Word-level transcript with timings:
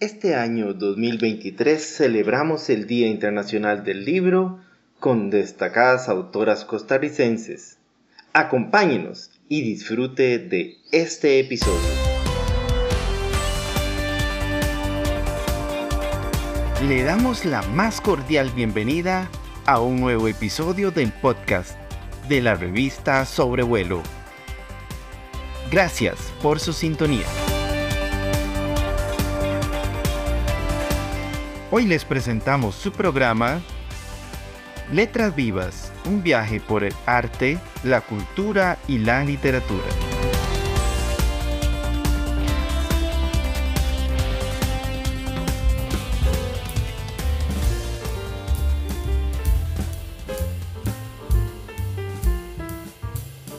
Este 0.00 0.36
año 0.36 0.74
2023 0.74 1.96
celebramos 1.96 2.70
el 2.70 2.86
Día 2.86 3.08
Internacional 3.08 3.82
del 3.82 4.04
Libro 4.04 4.60
con 5.00 5.28
destacadas 5.28 6.08
autoras 6.08 6.64
costarricenses. 6.64 7.78
Acompáñenos 8.32 9.32
y 9.48 9.62
disfrute 9.62 10.38
de 10.38 10.76
este 10.92 11.40
episodio. 11.40 11.88
Le 16.86 17.02
damos 17.02 17.44
la 17.44 17.62
más 17.62 18.00
cordial 18.00 18.52
bienvenida 18.54 19.28
a 19.66 19.80
un 19.80 19.98
nuevo 19.98 20.28
episodio 20.28 20.92
del 20.92 21.10
podcast 21.10 21.76
de 22.28 22.40
la 22.40 22.54
revista 22.54 23.24
Sobrevuelo. 23.24 24.04
Gracias 25.72 26.32
por 26.40 26.60
su 26.60 26.72
sintonía. 26.72 27.26
Hoy 31.70 31.84
les 31.84 32.06
presentamos 32.06 32.74
su 32.74 32.92
programa 32.92 33.60
Letras 34.90 35.36
Vivas, 35.36 35.92
un 36.06 36.22
viaje 36.22 36.60
por 36.60 36.82
el 36.82 36.94
arte, 37.04 37.58
la 37.84 38.00
cultura 38.00 38.78
y 38.88 38.96
la 38.96 39.22
literatura. 39.22 39.84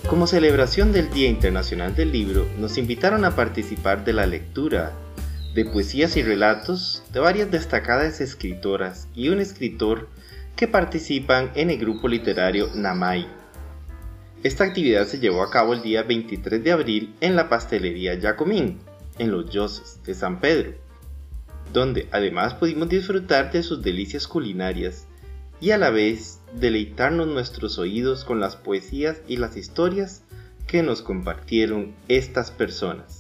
Como 0.10 0.26
celebración 0.26 0.92
del 0.92 1.12
Día 1.12 1.30
Internacional 1.30 1.96
del 1.96 2.12
Libro, 2.12 2.48
nos 2.58 2.80
invitaron 2.80 3.24
a 3.24 3.36
participar 3.36 4.04
de 4.04 4.14
la 4.14 4.26
lectura 4.26 4.94
de 5.60 5.66
poesías 5.66 6.16
y 6.16 6.24
relatos 6.24 7.04
de 7.12 7.20
varias 7.20 7.52
destacadas 7.52 8.22
escritoras 8.22 9.10
y 9.14 9.28
un 9.28 9.42
escritor 9.42 10.08
que 10.56 10.70
participan 10.70 11.52
en 11.54 11.70
el 11.70 11.78
grupo 11.78 12.08
literario 12.08 12.70
Namai. 12.76 13.28
Esta 14.42 14.64
actividad 14.64 15.06
se 15.06 15.20
llevó 15.20 15.44
a 15.44 15.52
cabo 15.52 15.74
el 15.74 15.82
día 15.82 16.04
23 16.04 16.64
de 16.64 16.72
abril 16.72 17.14
en 17.20 17.36
la 17.36 17.50
pastelería 17.50 18.18
Jacomín, 18.22 18.80
en 19.18 19.32
los 19.32 19.50
Yoses 19.50 20.00
de 20.06 20.14
San 20.14 20.40
Pedro, 20.40 20.76
donde 21.74 22.08
además 22.14 22.54
pudimos 22.54 22.88
disfrutar 22.88 23.52
de 23.52 23.62
sus 23.62 23.82
delicias 23.82 24.30
culinarias 24.30 25.08
y 25.60 25.72
a 25.72 25.78
la 25.78 25.90
vez 25.90 26.40
deleitarnos 26.54 27.28
nuestros 27.28 27.80
oídos 27.80 28.24
con 28.24 28.40
las 28.40 28.56
poesías 28.56 29.18
y 29.28 29.36
las 29.36 29.58
historias 29.58 30.24
que 30.68 30.84
nos 30.84 31.02
compartieron 31.02 31.96
estas 32.08 32.50
personas. 32.50 33.19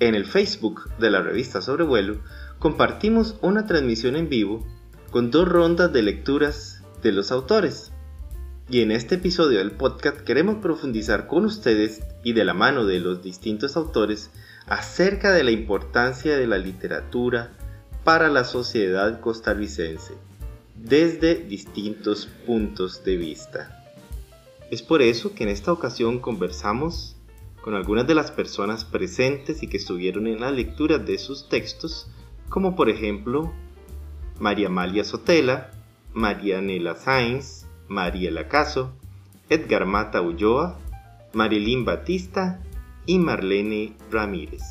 En 0.00 0.14
el 0.14 0.24
Facebook 0.24 0.90
de 0.98 1.10
la 1.10 1.20
revista 1.20 1.60
Sobrevuelo 1.60 2.22
compartimos 2.58 3.36
una 3.42 3.66
transmisión 3.66 4.16
en 4.16 4.30
vivo 4.30 4.66
con 5.10 5.30
dos 5.30 5.46
rondas 5.46 5.92
de 5.92 6.02
lecturas 6.02 6.82
de 7.02 7.12
los 7.12 7.30
autores. 7.30 7.92
Y 8.70 8.80
en 8.80 8.92
este 8.92 9.16
episodio 9.16 9.58
del 9.58 9.72
podcast 9.72 10.20
queremos 10.22 10.56
profundizar 10.62 11.26
con 11.26 11.44
ustedes 11.44 12.00
y 12.24 12.32
de 12.32 12.46
la 12.46 12.54
mano 12.54 12.86
de 12.86 12.98
los 12.98 13.22
distintos 13.22 13.76
autores 13.76 14.30
acerca 14.66 15.32
de 15.32 15.44
la 15.44 15.50
importancia 15.50 16.38
de 16.38 16.46
la 16.46 16.56
literatura 16.56 17.50
para 18.02 18.30
la 18.30 18.44
sociedad 18.44 19.20
costarricense 19.20 20.14
desde 20.76 21.34
distintos 21.34 22.26
puntos 22.46 23.04
de 23.04 23.18
vista. 23.18 23.84
Es 24.70 24.80
por 24.80 25.02
eso 25.02 25.34
que 25.34 25.42
en 25.42 25.50
esta 25.50 25.72
ocasión 25.72 26.20
conversamos 26.20 27.16
con 27.62 27.74
algunas 27.74 28.06
de 28.06 28.14
las 28.14 28.30
personas 28.30 28.84
presentes 28.84 29.62
y 29.62 29.68
que 29.68 29.76
estuvieron 29.76 30.26
en 30.26 30.40
la 30.40 30.50
lectura 30.50 30.98
de 30.98 31.18
sus 31.18 31.48
textos, 31.48 32.10
como 32.48 32.74
por 32.74 32.88
ejemplo 32.88 33.52
María 34.38 34.68
Amalia 34.68 35.04
Sotela, 35.04 35.70
María 36.14 36.60
Nela 36.60 36.94
Sáenz, 36.94 37.66
María 37.88 38.30
Lacaso, 38.30 38.92
Edgar 39.48 39.84
Mata 39.84 40.22
Ulloa, 40.22 40.78
Marilyn 41.34 41.84
Batista 41.84 42.60
y 43.06 43.18
Marlene 43.18 43.94
Ramírez. 44.10 44.62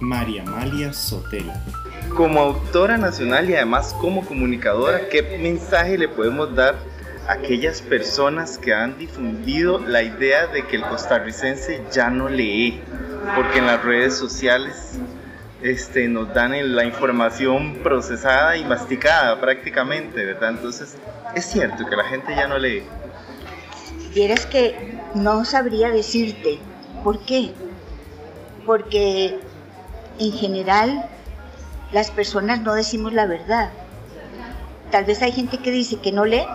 María 0.00 0.42
Amalia 0.42 0.92
Sotela 0.92 1.62
como 2.16 2.40
autora 2.40 2.98
nacional 2.98 3.48
y 3.48 3.54
además 3.54 3.94
como 4.00 4.24
comunicadora, 4.24 5.08
¿qué 5.08 5.38
mensaje 5.40 5.98
le 5.98 6.08
podemos 6.08 6.54
dar 6.54 6.76
a 7.28 7.34
aquellas 7.34 7.80
personas 7.80 8.58
que 8.58 8.74
han 8.74 8.98
difundido 8.98 9.78
la 9.78 10.02
idea 10.02 10.46
de 10.46 10.66
que 10.66 10.76
el 10.76 10.82
costarricense 10.82 11.82
ya 11.90 12.10
no 12.10 12.28
lee? 12.28 12.80
Porque 13.34 13.58
en 13.58 13.66
las 13.66 13.82
redes 13.84 14.14
sociales 14.16 14.98
este, 15.62 16.08
nos 16.08 16.32
dan 16.34 16.74
la 16.74 16.84
información 16.84 17.76
procesada 17.82 18.56
y 18.56 18.64
masticada 18.64 19.40
prácticamente, 19.40 20.24
¿verdad? 20.24 20.50
Entonces, 20.50 20.96
es 21.34 21.46
cierto 21.46 21.86
que 21.86 21.96
la 21.96 22.04
gente 22.04 22.34
ya 22.34 22.48
no 22.48 22.58
lee. 22.58 22.82
Quieres 24.12 24.44
que 24.46 24.98
no 25.14 25.44
sabría 25.44 25.90
decirte 25.90 26.58
por 27.02 27.24
qué. 27.24 27.52
Porque 28.66 29.38
en 30.18 30.32
general 30.32 31.08
las 31.92 32.10
personas 32.10 32.60
no 32.62 32.74
decimos 32.74 33.12
la 33.12 33.26
verdad. 33.26 33.70
Tal 34.90 35.04
vez 35.04 35.22
hay 35.22 35.32
gente 35.32 35.58
que 35.58 35.70
dice 35.70 35.96
que 35.96 36.12
no 36.12 36.24
lee 36.24 36.46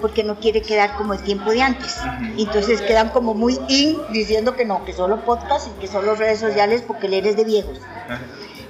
porque 0.00 0.24
no 0.24 0.38
quiere 0.38 0.62
quedar 0.62 0.96
como 0.96 1.14
el 1.14 1.22
tiempo 1.22 1.50
de 1.50 1.62
antes. 1.62 1.96
Entonces 2.38 2.82
quedan 2.82 3.10
como 3.10 3.34
muy 3.34 3.58
in 3.68 3.98
diciendo 4.12 4.54
que 4.54 4.64
no, 4.64 4.84
que 4.84 4.92
solo 4.92 5.24
podcast 5.24 5.68
y 5.68 5.80
que 5.80 5.88
solo 5.88 6.14
redes 6.14 6.40
sociales 6.40 6.82
porque 6.86 7.08
leer 7.08 7.26
es 7.26 7.36
de 7.36 7.44
viejos. 7.44 7.80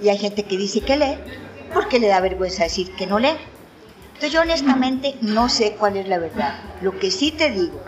Y 0.02 0.08
hay 0.08 0.18
gente 0.18 0.44
que 0.44 0.56
dice 0.56 0.80
que 0.80 0.96
lee 0.96 1.18
porque 1.74 1.98
le 1.98 2.08
da 2.08 2.20
vergüenza 2.20 2.64
decir 2.64 2.94
que 2.96 3.06
no 3.06 3.18
lee. 3.18 3.36
Entonces 4.14 4.32
yo 4.32 4.40
honestamente 4.40 5.16
no 5.20 5.48
sé 5.48 5.76
cuál 5.78 5.96
es 5.96 6.08
la 6.08 6.18
verdad. 6.18 6.60
Lo 6.80 6.98
que 6.98 7.10
sí 7.10 7.32
te 7.32 7.50
digo 7.50 7.80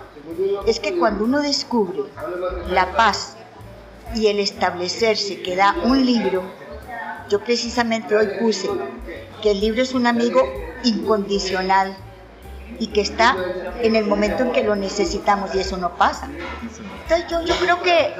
es 0.66 0.78
que 0.80 0.98
cuando 0.98 1.24
uno 1.24 1.40
descubre 1.40 2.02
la 2.68 2.92
paz 2.96 3.36
y 4.14 4.26
el 4.26 4.38
establecerse 4.38 5.42
que 5.42 5.56
da 5.56 5.74
un 5.84 6.04
libro, 6.04 6.42
yo 7.28 7.40
precisamente 7.40 8.16
hoy 8.16 8.28
puse 8.40 8.68
que 9.42 9.52
el 9.52 9.60
libro 9.60 9.82
es 9.82 9.94
un 9.94 10.06
amigo 10.06 10.42
incondicional 10.84 11.96
y 12.78 12.88
que 12.88 13.00
está 13.00 13.36
en 13.82 13.96
el 13.96 14.04
momento 14.04 14.42
en 14.42 14.52
que 14.52 14.62
lo 14.62 14.76
necesitamos 14.76 15.54
y 15.54 15.60
eso 15.60 15.76
no 15.76 15.96
pasa. 15.96 16.28
Entonces 17.02 17.48
yo, 17.48 17.54
creo 17.56 17.82
que, 17.82 18.14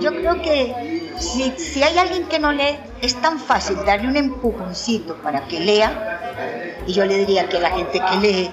yo 0.00 0.10
creo 0.12 0.42
que 0.42 1.12
si, 1.18 1.52
si, 1.58 1.82
hay 1.82 1.98
alguien 1.98 2.26
que 2.26 2.38
no 2.38 2.52
lee, 2.52 2.78
es 3.02 3.20
tan 3.20 3.38
fácil 3.38 3.76
darle 3.84 4.08
un 4.08 4.16
empujoncito 4.16 5.16
para 5.16 5.46
que 5.46 5.60
lea 5.60 6.82
y 6.86 6.92
yo 6.92 7.04
le 7.04 7.18
diría 7.18 7.48
que 7.48 7.60
la 7.60 7.70
gente 7.70 8.00
que 8.00 8.16
lee, 8.16 8.50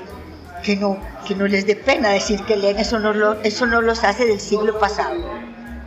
que 0.63 0.75
no, 0.75 0.97
que 1.25 1.35
no 1.35 1.47
les 1.47 1.65
dé 1.65 1.75
pena 1.75 2.09
decir 2.09 2.43
que 2.43 2.57
leen, 2.57 2.77
eso 2.77 2.99
no, 2.99 3.13
lo, 3.13 3.41
eso 3.41 3.65
no 3.65 3.81
los 3.81 4.03
hace 4.03 4.25
del 4.25 4.39
siglo 4.39 4.77
pasado. 4.79 5.15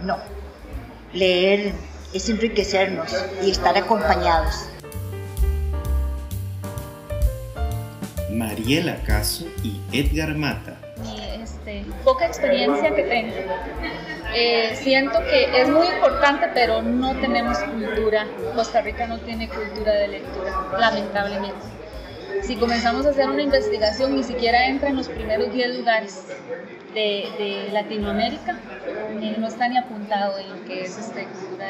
No, 0.03 0.17
leer 1.13 1.75
es 2.13 2.29
enriquecernos 2.29 3.13
y 3.43 3.51
estar 3.51 3.77
acompañados. 3.77 4.67
Mariela 8.31 8.97
Caso 9.05 9.47
y 9.63 9.81
Edgar 9.93 10.35
Mata. 10.37 10.77
Este, 11.43 11.85
poca 12.05 12.27
experiencia 12.27 12.95
que 12.95 13.03
tengo. 13.03 13.35
Eh, 14.35 14.79
siento 14.83 15.19
que 15.25 15.61
es 15.61 15.69
muy 15.69 15.87
importante, 15.87 16.49
pero 16.55 16.83
no 16.83 17.17
tenemos 17.21 17.59
cultura. 17.59 18.27
Costa 18.55 18.81
Rica 18.81 19.07
no 19.07 19.19
tiene 19.19 19.49
cultura 19.49 19.93
de 19.93 20.09
lectura, 20.09 20.53
lamentablemente 20.79 21.81
si 22.43 22.57
comenzamos 22.57 23.07
a 23.07 23.11
hacer 23.11 23.29
una 23.29 23.43
investigación, 23.43 24.17
ni 24.17 24.25
siquiera 24.25 24.67
entra 24.67 24.89
en 24.89 24.97
los 24.97 25.09
primeros 25.09 25.53
10 25.53 25.79
lugares 25.79 26.25
de, 26.95 27.69
Latinoamérica, 27.73 28.59
y 29.21 29.37
no 29.39 29.47
está 29.47 29.69
ni 29.69 29.77
apuntado 29.77 30.39
en 30.39 30.51
lo 30.51 30.65
que 30.65 30.83
es 30.83 30.99
este, 30.99 31.25
cultura. 31.25 31.67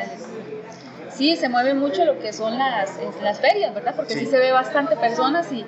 Sí, 1.10 1.36
se 1.36 1.48
mueve 1.48 1.74
mucho 1.74 2.04
lo 2.04 2.18
que 2.18 2.32
son 2.32 2.56
las, 2.56 2.98
las 3.22 3.40
ferias, 3.40 3.74
¿verdad? 3.74 3.94
Porque 3.96 4.14
sí. 4.14 4.26
se 4.26 4.38
ve 4.38 4.52
bastante 4.52 4.96
personas, 4.96 5.50
y, 5.52 5.64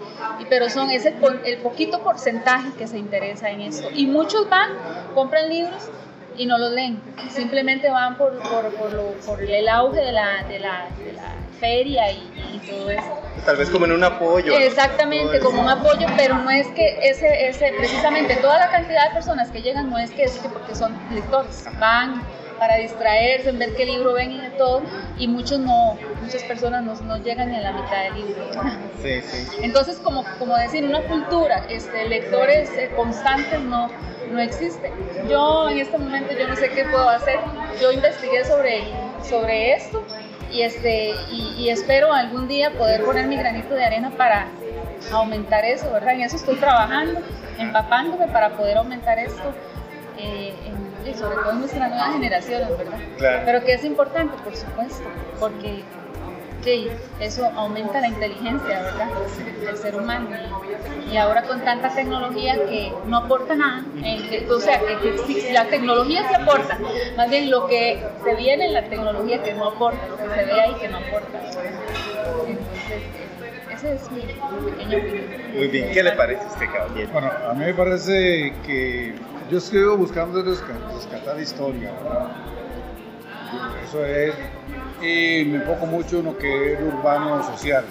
pero 0.48 0.70
son 0.70 0.90
ese 0.90 1.14
el 1.44 1.58
poquito 1.58 2.02
porcentaje 2.02 2.70
que 2.78 2.86
se 2.86 2.98
interesa 2.98 3.50
en 3.50 3.62
esto. 3.62 3.88
Y 3.92 4.06
muchos 4.06 4.48
van, 4.48 4.70
compran 5.14 5.48
libros 5.48 5.90
y 6.36 6.46
no 6.46 6.58
los 6.58 6.72
leen, 6.72 7.00
simplemente 7.30 7.90
van 7.90 8.16
por, 8.16 8.38
por, 8.38 8.72
por, 8.74 8.92
lo, 8.92 9.12
por 9.26 9.42
el 9.42 9.68
auge 9.68 10.00
de 10.00 10.12
la, 10.12 10.44
de 10.44 10.58
la, 10.58 10.88
de 11.04 11.12
la 11.12 11.34
feria 11.60 12.10
y, 12.10 12.32
y, 12.54 12.58
todo 12.68 12.90
eso. 12.90 13.20
Tal 13.44 13.56
vez 13.56 13.70
como 13.70 13.84
en 13.86 13.92
un 13.92 14.04
apoyo. 14.04 14.52
Exactamente, 14.52 15.40
como 15.40 15.62
un 15.62 15.68
apoyo, 15.68 16.06
pero 16.16 16.36
no 16.36 16.50
es 16.50 16.66
que 16.68 16.98
ese, 17.02 17.48
ese, 17.48 17.72
precisamente 17.76 18.36
toda 18.36 18.58
la 18.58 18.70
cantidad 18.70 19.08
de 19.08 19.14
personas 19.14 19.50
que 19.50 19.62
llegan 19.62 19.90
no 19.90 19.98
es 19.98 20.10
que 20.10 20.24
es 20.24 20.38
que 20.38 20.48
porque 20.48 20.74
son 20.74 20.96
lectores, 21.12 21.64
van 21.78 22.22
para 22.62 22.76
distraerse, 22.76 23.48
en 23.48 23.58
ver 23.58 23.74
qué 23.74 23.84
libro 23.84 24.12
ven 24.12 24.30
y 24.30 24.40
de 24.40 24.50
todo, 24.50 24.82
y 25.18 25.26
muchos 25.26 25.58
no, 25.58 25.98
muchas 26.22 26.44
personas 26.44 26.84
no, 26.84 26.94
no 26.94 27.16
llegan 27.16 27.50
ni 27.50 27.56
a 27.56 27.60
la 27.60 27.72
mitad 27.72 28.04
del 28.04 28.14
libro. 28.14 28.44
Sí, 29.02 29.20
sí. 29.20 29.58
Entonces, 29.62 29.96
como, 29.96 30.24
como 30.38 30.56
decir, 30.56 30.84
una 30.84 31.00
cultura, 31.02 31.66
este, 31.68 32.08
lectores 32.08 32.70
eh, 32.78 32.88
constantes 32.94 33.58
no, 33.58 33.90
no 34.30 34.38
existe. 34.38 34.92
Yo 35.28 35.68
en 35.70 35.78
este 35.78 35.98
momento 35.98 36.32
yo 36.38 36.46
no 36.46 36.54
sé 36.54 36.70
qué 36.70 36.84
puedo 36.84 37.08
hacer. 37.08 37.40
Yo 37.80 37.90
investigué 37.90 38.44
sobre, 38.44 38.84
sobre 39.28 39.72
esto 39.72 40.04
y, 40.52 40.62
este, 40.62 41.16
y, 41.32 41.56
y 41.58 41.70
espero 41.70 42.12
algún 42.12 42.46
día 42.46 42.70
poder 42.78 43.02
poner 43.02 43.26
mi 43.26 43.36
granito 43.36 43.74
de 43.74 43.84
arena 43.84 44.12
para 44.16 44.46
aumentar 45.10 45.64
eso, 45.64 45.90
¿verdad? 45.90 46.14
En 46.14 46.20
eso 46.20 46.36
estoy 46.36 46.54
trabajando, 46.54 47.22
empapándome 47.58 48.28
para 48.28 48.50
poder 48.50 48.76
aumentar 48.76 49.18
esto. 49.18 49.52
Y 51.04 51.14
sobre 51.14 51.36
todo 51.36 51.50
en 51.50 51.60
nuestras 51.60 51.88
nuevas 51.88 52.12
generaciones, 52.12 52.78
¿verdad? 52.78 52.98
Claro. 53.18 53.42
Pero 53.44 53.64
que 53.64 53.72
es 53.74 53.84
importante, 53.84 54.36
por 54.44 54.54
supuesto, 54.54 55.04
porque 55.40 55.82
sí, 56.62 56.88
eso 57.20 57.44
aumenta 57.56 58.00
la 58.00 58.08
inteligencia, 58.08 58.82
¿verdad? 58.82 59.08
Del 59.64 59.76
ser 59.76 59.96
humano. 59.96 60.28
Y, 61.10 61.16
ahora 61.16 61.42
con 61.42 61.60
tanta 61.62 61.90
tecnología 61.94 62.54
que 62.54 62.92
no 63.06 63.18
aporta 63.18 63.54
nada, 63.54 63.84
eh, 64.02 64.46
o 64.50 64.60
sea, 64.60 64.80
que, 64.80 64.98
que 65.00 65.52
la 65.52 65.66
tecnología 65.66 66.26
sí 66.28 66.34
aporta, 66.34 66.78
más 67.16 67.28
bien 67.28 67.50
lo 67.50 67.66
que 67.66 68.02
se 68.24 68.34
viene 68.36 68.66
en 68.66 68.72
la 68.72 68.84
tecnología 68.84 69.42
que 69.42 69.52
no 69.52 69.68
aporta, 69.68 70.06
lo 70.06 70.16
que 70.16 70.34
se 70.34 70.44
ve 70.46 70.60
ahí 70.60 70.74
que 70.74 70.88
no 70.88 70.98
aporta. 70.98 71.38
Entonces, 72.46 73.02
ese 73.74 73.94
es 73.94 74.10
mi 74.10 74.22
pequeño 74.22 74.98
opinión. 74.98 75.56
Muy 75.56 75.68
bien, 75.68 75.90
¿qué 75.92 76.02
le 76.02 76.12
parece 76.12 76.42
a 76.42 76.46
usted, 76.46 76.66
caballero? 76.72 77.12
Bueno, 77.12 77.30
a 77.48 77.54
mí 77.54 77.64
me 77.64 77.74
parece 77.74 78.54
que 78.64 79.14
yo 79.50 79.58
escribo 79.58 79.96
buscando 79.96 80.42
resca- 80.44 80.78
rescatar 80.94 81.40
historia, 81.40 81.92
¿verdad? 82.02 82.28
Eso 83.84 84.04
es, 84.04 84.34
y 85.02 85.44
me 85.50 85.56
enfoco 85.58 85.86
mucho 85.86 86.18
en 86.20 86.26
lo 86.26 86.38
que 86.38 86.72
es 86.74 86.80
urbano 86.80 87.42
social. 87.44 87.84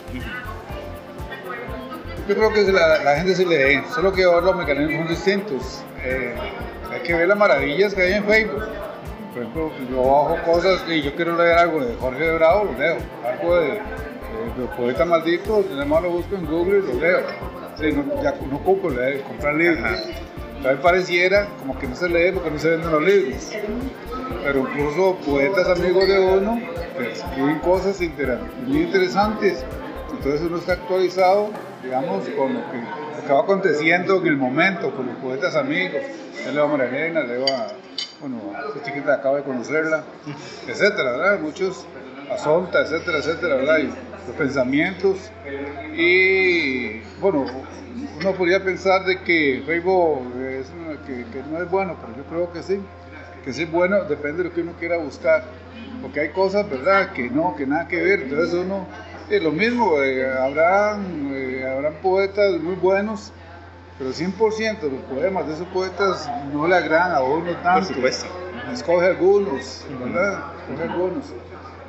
Yo 2.27 2.36
creo 2.36 2.53
que 2.53 2.71
la, 2.71 3.03
la 3.03 3.15
gente 3.18 3.36
se 3.36 3.45
lee, 3.45 3.83
solo 3.94 4.12
que 4.12 4.24
ahora 4.24 4.42
los 4.42 4.56
mecanismos 4.56 4.98
son 5.00 5.07
distintos. 5.07 5.83
Eh, 6.03 6.33
hay 6.92 7.01
que 7.01 7.13
ver 7.13 7.27
las 7.27 7.38
maravillas 7.38 7.94
que 7.94 8.01
hay 8.01 8.13
en 8.13 8.25
Facebook. 8.25 8.63
Por 9.33 9.44
ejemplo, 9.44 9.71
yo 9.89 9.98
bajo 9.98 10.38
cosas 10.45 10.83
y 10.88 11.01
yo 11.01 11.15
quiero 11.15 11.38
leer 11.38 11.57
algo 11.57 11.83
de 11.83 11.95
Jorge 11.95 12.31
Bravo, 12.33 12.65
lo 12.65 12.77
leo. 12.77 12.98
Algo 13.25 13.56
de, 13.57 13.68
de, 13.71 14.68
Poeta 14.77 15.06
Maldito, 15.06 15.63
nada 15.71 15.86
más 15.86 16.01
lo 16.03 16.12
busco 16.12 16.36
en 16.36 16.45
Google 16.45 16.80
y 16.80 16.94
lo 16.94 17.00
leo. 17.00 17.19
Sí, 17.77 17.92
no, 17.92 18.21
ya 18.21 18.36
no 18.50 18.57
ocupo 18.57 18.89
leer, 18.89 19.21
comprar 19.21 19.56
libros. 19.56 19.89
Mí 20.69 20.79
pareciera 20.81 21.47
como 21.59 21.77
que 21.77 21.87
no 21.87 21.95
se 21.95 22.07
lee 22.07 22.31
porque 22.33 22.51
no 22.51 22.59
se 22.59 22.69
venden 22.69 22.91
los 22.91 23.03
libros. 23.03 23.51
Pero 24.43 24.59
incluso 24.59 25.17
poetas 25.25 25.67
amigos 25.67 26.07
de 26.07 26.19
uno 26.19 26.61
escriben 26.99 27.59
cosas 27.59 27.99
muy 28.67 28.81
interesantes. 28.81 29.65
Entonces 30.11 30.41
uno 30.41 30.57
está 30.57 30.73
actualizado, 30.73 31.49
digamos, 31.83 32.27
con 32.29 32.53
lo 32.53 32.59
que, 32.71 33.33
va 33.33 33.41
aconteciendo 33.41 34.17
en 34.17 34.27
el 34.27 34.37
momento, 34.37 34.93
con 34.95 35.07
los 35.07 35.15
poetas 35.17 35.55
amigos. 35.55 36.01
Ya 36.45 36.51
leo 36.51 36.65
a 36.65 36.67
María 36.67 36.87
Elena, 36.87 37.21
leo 37.21 37.45
a, 37.45 37.67
bueno, 38.19 38.37
esta 38.67 38.83
chiquita 38.83 39.15
acabo 39.15 39.37
de 39.37 39.43
conocerla, 39.43 40.03
etcétera, 40.67 41.11
¿verdad? 41.11 41.39
Muchos, 41.39 41.85
a 42.31 42.37
Sonta, 42.37 42.81
etcétera, 42.81 43.19
etcétera, 43.19 43.55
¿verdad? 43.55 43.79
Los 44.27 44.35
pensamientos. 44.35 45.31
Y, 45.95 47.00
bueno, 47.19 47.45
uno 48.19 48.33
podría 48.33 48.63
pensar 48.63 49.06
de 49.06 49.21
que 49.21 49.63
Facebook 49.65 50.33
es 50.39 50.68
que, 51.06 51.25
que 51.31 51.44
no 51.50 51.62
es 51.62 51.69
bueno, 51.69 51.95
pero 52.00 52.18
yo 52.18 52.23
creo 52.25 52.51
que 52.51 52.63
sí. 52.63 52.79
Que 53.44 53.53
sí 53.53 53.63
es 53.63 53.71
bueno, 53.71 54.03
depende 54.03 54.44
de 54.44 54.50
lo 54.50 54.56
que 54.56 54.62
uno 54.62 54.73
quiera 54.79 54.97
buscar. 54.97 55.44
Porque 56.01 56.19
hay 56.19 56.29
cosas, 56.29 56.69
¿verdad?, 56.69 57.12
que 57.13 57.29
no, 57.29 57.56
que 57.56 57.65
nada 57.65 57.88
que 57.88 58.01
ver. 58.01 58.21
Entonces 58.21 58.53
uno, 58.53 58.88
es 59.29 59.41
lo 59.41 59.51
mismo, 59.51 60.01
eh, 60.01 60.29
habrán, 60.29 61.31
eh, 61.33 61.65
habrán 61.65 61.94
poetas 62.01 62.59
muy 62.59 62.75
buenos, 62.75 63.31
pero 63.97 64.12
100% 64.12 64.79
de 64.81 64.91
los 64.91 65.01
poemas 65.03 65.47
de 65.47 65.53
esos 65.53 65.67
poetas 65.67 66.29
no 66.53 66.67
le 66.67 66.75
agradan 66.75 67.15
a 67.15 67.21
uno 67.21 67.51
tanto. 67.63 67.88
Por 67.88 67.95
supuesto. 67.95 68.25
Escoge 68.71 69.07
algunos, 69.07 69.85
¿verdad? 70.03 70.44
Escoge 70.59 70.91
algunos. 70.91 71.25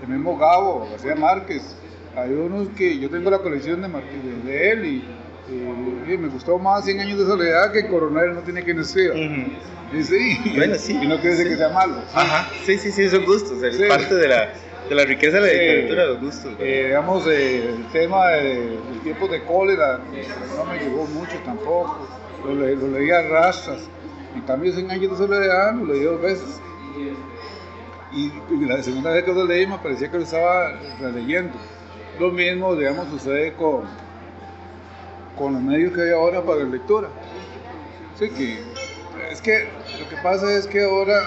El 0.02 0.08
mismo 0.08 0.36
Gabo, 0.36 0.88
García 0.90 1.14
Márquez. 1.14 1.76
Hay 2.16 2.30
unos 2.32 2.68
que 2.76 2.98
yo 2.98 3.08
tengo 3.08 3.30
la 3.30 3.38
colección 3.38 3.80
de, 3.80 4.70
él 4.70 4.84
y, 4.84 5.04
y- 5.52 6.18
me 6.18 6.28
gustó 6.28 6.58
más 6.58 6.84
100 6.84 7.00
años 7.00 7.18
de 7.18 7.24
soledad 7.24 7.72
que 7.72 7.86
Coronel 7.86 8.34
no 8.34 8.40
tiene 8.40 8.62
quien 8.62 8.78
escriba. 8.80 9.14
Ujú. 9.14 9.96
Y 9.98 10.02
sí. 10.02 10.38
Bueno, 10.56 10.74
sí. 10.76 10.98
Y 11.00 11.06
no 11.06 11.16
quiere 11.20 11.36
decir 11.36 11.48
que 11.48 11.56
sea 11.56 11.70
malo. 11.70 11.96
Ajá, 12.12 12.48
sí, 12.64 12.76
sí, 12.78 12.90
sí, 12.92 13.08
son 13.08 13.24
gustos, 13.24 13.62
es 13.62 13.76
Sí. 13.76 13.84
parte 13.88 14.14
de 14.14 14.28
la, 14.28 14.52
de 14.88 14.94
la 14.94 15.04
riqueza 15.04 15.40
de 15.40 15.40
la 15.40 15.46
literatura, 15.62 16.06
los 16.06 16.20
gustos. 16.20 16.52
Eh, 16.58 16.84
digamos, 16.88 17.26
eh, 17.28 17.68
el 17.76 17.86
tema 17.92 18.28
de- 18.28 18.78
del 18.90 19.00
tiempo 19.02 19.28
de 19.28 19.42
cólera 19.42 19.98
no 20.56 20.64
me 20.66 20.78
llegó 20.78 21.06
mucho 21.06 21.38
tampoco. 21.44 22.08
Lo, 22.44 22.54
le- 22.54 22.76
lo 22.76 22.88
leí 22.88 23.10
a 23.10 23.22
rastras. 23.22 23.88
En 24.34 24.42
cambio, 24.42 24.72
100 24.72 24.90
años 24.90 25.12
de 25.12 25.16
soledad 25.16 25.74
lo 25.74 25.86
leí 25.92 26.02
dos 26.02 26.20
veces. 26.20 26.60
Y, 28.12 28.30
y 28.50 28.64
la 28.66 28.82
segunda 28.82 29.10
vez 29.12 29.24
que 29.24 29.32
lo 29.32 29.46
leí 29.46 29.66
me 29.66 29.78
parecía 29.78 30.10
que 30.10 30.18
lo 30.18 30.24
estaba 30.24 30.78
releyendo. 31.00 31.54
Lo 32.22 32.30
mismo, 32.30 32.76
digamos, 32.76 33.08
sucede 33.08 33.52
con, 33.54 33.80
con 35.36 35.54
los 35.54 35.60
medios 35.60 35.92
que 35.92 36.02
hay 36.02 36.10
ahora 36.10 36.40
para 36.40 36.58
la 36.62 36.66
lectura. 36.68 37.08
Sí, 38.16 38.28
que 38.30 38.60
es 39.32 39.40
que 39.40 39.64
lo 39.98 40.08
que 40.08 40.16
pasa 40.22 40.56
es 40.56 40.68
que 40.68 40.84
ahora 40.84 41.20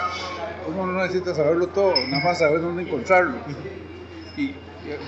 uno 0.69 0.85
no 0.87 1.01
necesita 1.03 1.35
saberlo 1.35 1.67
todo, 1.67 1.93
nada 2.07 2.23
más 2.23 2.39
saber 2.39 2.61
dónde 2.61 2.83
encontrarlo. 2.83 3.33
Y 4.37 4.53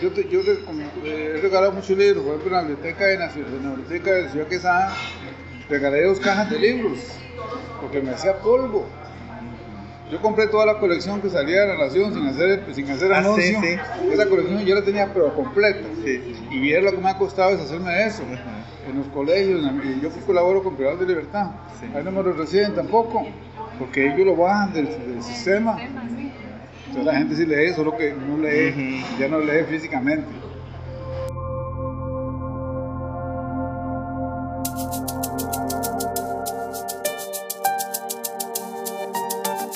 yo, 0.01 0.11
te- 0.11 0.27
yo 0.27 0.41
eh, 0.41 1.35
he 1.37 1.41
regalado 1.41 1.71
muchos 1.71 1.97
libros, 1.97 2.21
por 2.25 2.33
ejemplo, 2.35 2.59
en 2.59 2.63
la 2.67 2.67
biblioteca 2.67 3.05
de, 3.05 3.17
Nacio- 3.19 3.45
en 3.47 3.63
la 3.63 3.69
biblioteca 3.69 4.11
de 4.11 4.29
Ciudad 4.29 4.47
Quesada, 4.49 4.93
regalé 5.69 6.03
dos 6.03 6.19
cajas 6.19 6.49
de 6.51 6.59
libros, 6.59 6.99
porque 7.79 8.01
me 8.01 8.11
hacía 8.11 8.33
polvo. 8.39 8.85
Yo 10.11 10.21
compré 10.21 10.47
toda 10.47 10.65
la 10.65 10.79
colección 10.79 11.21
que 11.21 11.29
salía 11.29 11.61
de 11.65 11.67
la 11.77 11.85
Nación 11.85 12.13
sin 12.13 12.25
hacer, 12.27 12.63
sin 12.73 12.89
hacer 12.89 13.11
Ah, 13.13 13.17
anuncio. 13.19 13.59
sí. 13.61 13.75
Esa 14.11 14.25
colección 14.27 14.63
yo 14.65 14.75
la 14.75 14.81
tenía 14.83 15.11
pero 15.13 15.33
completa. 15.35 15.81
Sí. 16.03 16.33
Y 16.49 16.59
viera 16.59 16.81
lo 16.81 16.91
que 16.91 16.97
me 16.99 17.09
ha 17.09 17.17
costado 17.17 17.51
deshacerme 17.51 17.91
de 17.91 18.05
eso. 18.07 18.23
En 18.89 18.97
los 18.97 19.07
colegios, 19.07 19.61
en- 19.65 19.97
y 19.97 20.01
yo 20.01 20.13
que 20.13 20.21
colaboro 20.21 20.63
con 20.63 20.75
Privados 20.75 21.01
de 21.01 21.07
Libertad. 21.07 21.51
Ahí 21.93 22.03
no 22.05 22.11
me 22.11 22.23
lo 22.23 22.31
reciben 22.31 22.73
tampoco, 22.73 23.27
porque 23.79 24.07
ellos 24.13 24.25
lo 24.27 24.35
bajan 24.37 24.71
del, 24.73 24.85
del 24.87 25.21
sistema. 25.21 25.77
Entonces 25.81 27.03
la 27.05 27.15
gente 27.17 27.35
sí 27.35 27.45
lee, 27.45 27.73
solo 27.75 27.97
que 27.97 28.13
no 28.13 28.37
lee, 28.37 29.03
ya 29.19 29.27
no 29.27 29.39
lee 29.39 29.65
físicamente. 29.69 30.25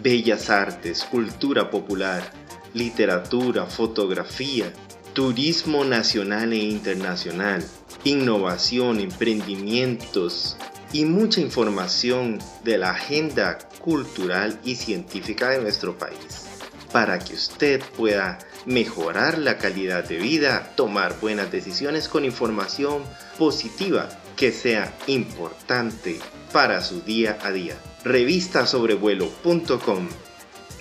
bellas 0.00 0.48
artes, 0.48 1.04
cultura 1.04 1.70
popular, 1.70 2.32
literatura, 2.72 3.66
fotografía, 3.66 4.72
turismo 5.12 5.84
nacional 5.84 6.52
e 6.52 6.58
internacional, 6.58 7.64
innovación, 8.04 9.00
emprendimientos 9.00 10.56
y 10.92 11.04
mucha 11.04 11.40
información 11.40 12.38
de 12.64 12.78
la 12.78 12.90
agenda 12.90 13.58
cultural 13.78 14.58
y 14.64 14.76
científica 14.76 15.50
de 15.50 15.60
nuestro 15.60 15.98
país, 15.98 16.46
para 16.92 17.18
que 17.18 17.34
usted 17.34 17.82
pueda 17.96 18.38
mejorar 18.64 19.38
la 19.38 19.58
calidad 19.58 20.04
de 20.04 20.18
vida, 20.18 20.72
tomar 20.76 21.18
buenas 21.20 21.50
decisiones 21.50 22.08
con 22.08 22.24
información 22.24 23.02
positiva 23.38 24.08
que 24.36 24.52
sea 24.52 24.96
importante 25.06 26.20
para 26.52 26.80
su 26.80 27.00
día 27.02 27.38
a 27.42 27.50
día. 27.50 27.74
Revistasobrevuelo.com 28.04 30.08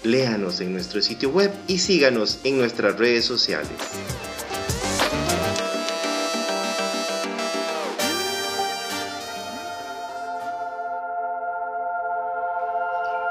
Léanos 0.04 0.60
en 0.62 0.74
nuestro 0.74 1.00
sitio 1.00 1.30
web 1.30 1.54
y 1.68 1.78
síganos 1.78 2.40
en 2.44 2.58
nuestras 2.58 2.98
redes 2.98 3.24
sociales. 3.24 3.70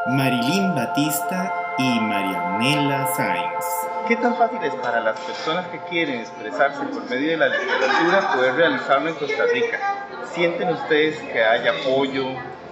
Marilyn 0.07 0.75
Batista 0.77 1.53
y 1.79 2.01
Marianela 2.01 3.09
Sainz. 3.17 3.65
¿Qué 4.07 4.15
tan 4.17 4.37
fácil 4.37 4.59
es 4.63 4.75
para 4.77 5.01
las 5.01 5.19
personas 5.21 5.67
que 5.69 5.79
quieren 5.89 6.21
expresarse 6.21 6.85
por 6.85 7.09
medio 7.11 7.31
de 7.31 7.37
la 7.37 7.49
literatura 7.49 8.33
poder 8.35 8.55
realizarlo 8.55 9.09
en 9.09 9.15
Costa 9.17 9.45
Rica? 9.53 10.07
¿Sienten 10.35 10.69
ustedes 10.69 11.19
que 11.33 11.43
hay 11.43 11.67
apoyo, 11.67 12.27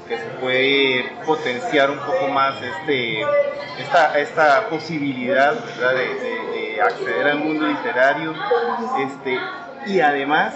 que 0.09 0.17
se 0.19 0.25
puede 0.41 1.05
potenciar 1.27 1.91
un 1.91 1.99
poco 1.99 2.29
más 2.29 2.55
este, 2.63 3.21
esta, 3.79 4.19
esta 4.19 4.69
posibilidad 4.69 5.53
de, 5.55 6.81
acceder 6.83 7.27
al 7.29 7.39
mundo 7.39 7.67
literario? 7.67 8.35
Este, 9.01 9.39
y 9.87 10.01
además, 10.01 10.55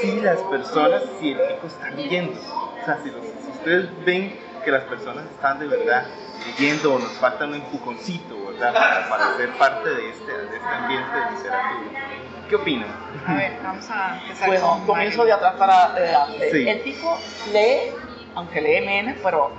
si 0.00 0.20
las 0.20 0.38
personas, 0.40 1.02
si 1.20 1.32
el 1.32 1.38
pico 1.38 1.66
está 1.66 1.90
leyendo, 1.90 2.40
o 2.40 2.84
sea, 2.84 2.98
si, 3.02 3.10
si 3.10 3.50
ustedes 3.50 4.04
ven 4.04 4.38
que 4.64 4.70
las 4.70 4.84
personas 4.84 5.24
están 5.26 5.58
de 5.58 5.66
verdad 5.66 6.06
leyendo 6.46 6.94
o 6.94 6.98
nos 6.98 7.12
falta 7.12 7.44
un 7.44 7.54
empujoncito, 7.54 8.46
¿verdad? 8.46 9.08
Para 9.08 9.36
ser 9.36 9.50
parte 9.56 9.88
de 9.88 10.10
este, 10.10 10.32
de 10.32 10.56
este 10.56 10.68
ambiente 10.68 11.10
de 11.10 11.30
literatura. 11.36 12.00
¿Qué 12.48 12.56
opinan? 12.56 12.88
A 13.26 13.34
ver, 13.34 13.58
vamos 13.62 13.86
a 13.90 14.20
empezar 14.22 14.48
Bueno, 14.48 14.68
con 14.68 14.86
comienzo 14.86 15.24
de 15.24 15.32
atrás 15.32 15.54
para 15.54 15.84
adelante. 15.86 16.50
Sí. 16.50 16.68
El 16.68 16.82
tipo 16.82 17.18
lee, 17.52 17.94
aunque 18.34 18.60
lee 18.60 18.84
menos, 18.84 19.16
pero 19.22 19.50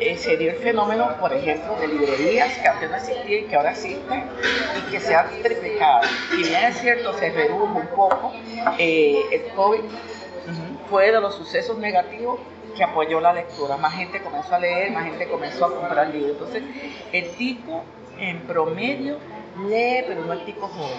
eh, 0.00 0.16
se 0.16 0.36
dio 0.36 0.50
el 0.50 0.56
fenómeno, 0.56 1.16
por 1.20 1.32
ejemplo, 1.32 1.76
de 1.76 1.88
librerías 1.88 2.56
que 2.58 2.68
antes 2.68 2.90
no 2.90 2.96
existían 2.96 3.44
y 3.44 3.44
que 3.44 3.56
ahora 3.56 3.70
existen 3.70 4.24
y 4.78 4.90
que 4.90 5.00
se 5.00 5.14
han 5.14 5.42
triplicado. 5.42 6.02
Si 6.30 6.42
bien 6.42 6.64
es 6.64 6.78
cierto, 6.78 7.16
se 7.18 7.30
redujo 7.30 7.64
un 7.64 7.86
poco, 7.88 8.32
eh, 8.78 9.22
el 9.32 9.54
COVID 9.54 9.80
fue 10.90 11.12
de 11.12 11.20
los 11.20 11.34
sucesos 11.34 11.78
negativos 11.78 12.40
que 12.76 12.84
apoyó 12.84 13.20
la 13.20 13.32
lectura. 13.32 13.76
Más 13.76 13.94
gente 13.94 14.20
comenzó 14.20 14.54
a 14.54 14.58
leer, 14.58 14.92
más 14.92 15.04
gente 15.04 15.26
comenzó 15.28 15.66
a 15.66 15.74
comprar 15.74 16.08
libros. 16.08 16.32
Entonces, 16.32 16.62
el 17.12 17.30
tipo 17.30 17.84
en 18.18 18.40
promedio 18.42 19.18
lee, 19.66 20.04
pero 20.06 20.24
no 20.24 20.32
el 20.32 20.44
tico 20.44 20.68
joven. 20.68 20.98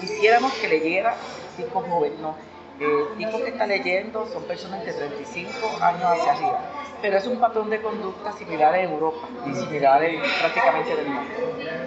Quisiéramos 0.00 0.52
que 0.54 0.68
leyera 0.68 1.14
el 1.58 1.64
tico 1.64 1.80
joven, 1.82 2.12
no. 2.20 2.34
El 2.80 3.16
tico 3.16 3.38
que 3.44 3.50
está 3.50 3.66
leyendo 3.66 4.26
son 4.32 4.42
personas 4.44 4.84
de 4.84 4.92
35 4.92 5.78
años 5.80 6.02
hacia 6.04 6.32
arriba. 6.32 6.60
Pero 7.00 7.18
es 7.18 7.26
un 7.26 7.38
patrón 7.38 7.70
de 7.70 7.80
conducta 7.80 8.32
similar 8.32 8.74
en 8.76 8.90
Europa 8.90 9.28
y 9.46 9.54
similar 9.54 10.02
en 10.02 10.20
prácticamente 10.40 10.92
en 10.92 10.98
el 10.98 11.06
mundo. 11.06 11.30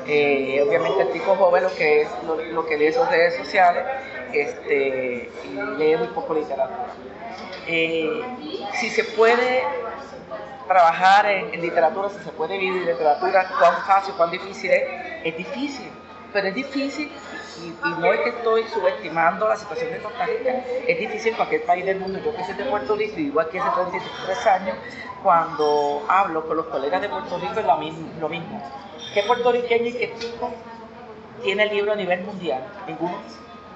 Eh, 0.08 0.64
obviamente 0.66 1.02
el 1.02 1.12
tico 1.12 1.36
joven 1.36 1.64
lo 1.64 1.76
que 1.76 2.04
es 2.04 2.10
lo, 2.54 2.66
que 2.66 2.78
lee 2.78 2.94
sus 2.94 3.08
redes 3.10 3.36
sociales 3.36 3.84
este, 4.32 5.30
y 5.44 5.78
lee 5.78 5.98
muy 5.98 6.08
poco 6.10 6.34
literatura. 6.34 6.88
Eh, 7.68 8.22
si 8.76 8.90
se 8.90 9.04
puede 9.04 9.64
trabajar 10.68 11.26
en, 11.26 11.54
en, 11.54 11.62
literatura, 11.62 12.10
si 12.10 12.24
se 12.24 12.32
puede 12.32 12.58
vivir 12.58 12.84
literatura, 12.84 13.50
cuán 13.60 13.82
fácil, 13.86 14.14
cuán 14.16 14.32
difícil 14.32 14.72
es, 14.72 14.84
es 15.24 15.38
difícil, 15.38 15.90
pero 16.32 16.48
es 16.48 16.56
difícil 16.56 17.12
y, 17.64 18.00
no 18.00 18.14
es 18.14 18.20
que 18.22 18.30
estoy 18.30 18.64
subestimando 18.74 19.48
la 19.48 19.56
situación 19.56 19.92
de 19.92 20.00
Costa 20.00 20.26
Rica, 20.26 20.64
es 20.88 21.00
difícil 21.00 21.36
cualquier 21.36 21.66
país 21.66 21.86
del 21.86 22.00
mundo. 22.00 22.20
Yo 22.24 22.36
que 22.36 22.44
soy 22.44 22.56
de 22.56 22.66
Puerto 22.66 22.96
Rico 22.96 23.14
y 23.18 23.24
vivo 23.24 23.40
aquí 23.40 23.58
hace 23.58 23.70
33 23.70 24.48
años, 24.48 24.78
cuando 25.24 26.06
hablo 26.08 26.48
con 26.48 26.58
los 26.58 26.68
colegas 26.68 27.02
de 27.02 27.10
Puerto 27.10 27.38
Rico 27.38 27.60
es 27.60 27.66
lo 27.66 27.78
mismo. 27.78 28.10
Lo 28.20 28.30
mismo. 28.30 28.62
¿Qué 29.14 29.24
puertorriqueño 29.24 29.88
y 29.88 29.94
qué 29.94 30.14
chico 30.20 30.52
tiene 31.44 31.64
el 31.64 31.70
libro 31.76 31.94
a 31.94 31.96
nivel 31.96 32.22
mundial? 32.24 32.64
Ninguno. 32.88 33.20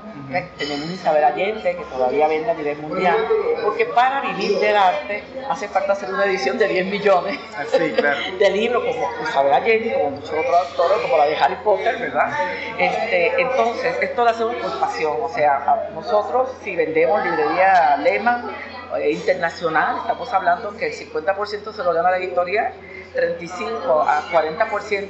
Uh 0.03 0.34
-huh. 0.34 0.48
Tenemos 0.58 0.89
Isabel 0.89 1.24
Allende, 1.24 1.75
que 1.75 1.84
todavía 1.86 2.27
vende 2.27 2.51
a 2.51 2.53
nivel 2.53 2.77
mundial, 2.77 3.17
porque 3.63 3.86
para 3.86 4.22
vivir 4.22 4.60
del 4.60 4.75
arte 4.75 5.24
hace 5.50 5.67
falta 5.67 5.93
hacer 5.93 6.10
una 6.10 6.25
edición 6.25 6.58
de 6.58 6.67
10 6.67 6.86
millones 6.88 7.39
sí, 7.72 7.91
claro. 7.96 8.17
de 8.39 8.50
libros, 8.50 8.84
como 8.84 9.08
Isabel 9.24 9.53
Allende, 9.53 9.93
como 9.93 10.12
muchos 10.12 10.31
otros 10.31 10.70
autores, 10.70 10.98
como 11.01 11.17
la 11.17 11.25
de 11.25 11.38
Harry 11.38 11.58
Potter, 11.63 11.98
¿verdad? 12.00 12.31
Este, 12.77 13.41
entonces, 13.41 13.96
esto 14.01 14.24
lo 14.24 14.29
hacemos 14.29 14.55
por 14.55 14.79
pasión, 14.79 15.17
o 15.22 15.29
sea, 15.29 15.89
nosotros 15.93 16.50
si 16.63 16.75
vendemos 16.75 17.24
librería 17.24 17.98
Lehman 17.98 18.51
eh, 18.98 19.12
internacional, 19.12 19.98
estamos 19.98 20.34
hablando 20.34 20.75
que 20.75 20.88
el 20.88 20.93
50% 20.93 21.74
se 21.74 21.84
lo 21.84 21.93
gana 21.93 22.12
la 22.12 22.17
editorial, 22.17 22.74
35 23.13 24.01
a 24.01 24.24
40% 24.31 25.10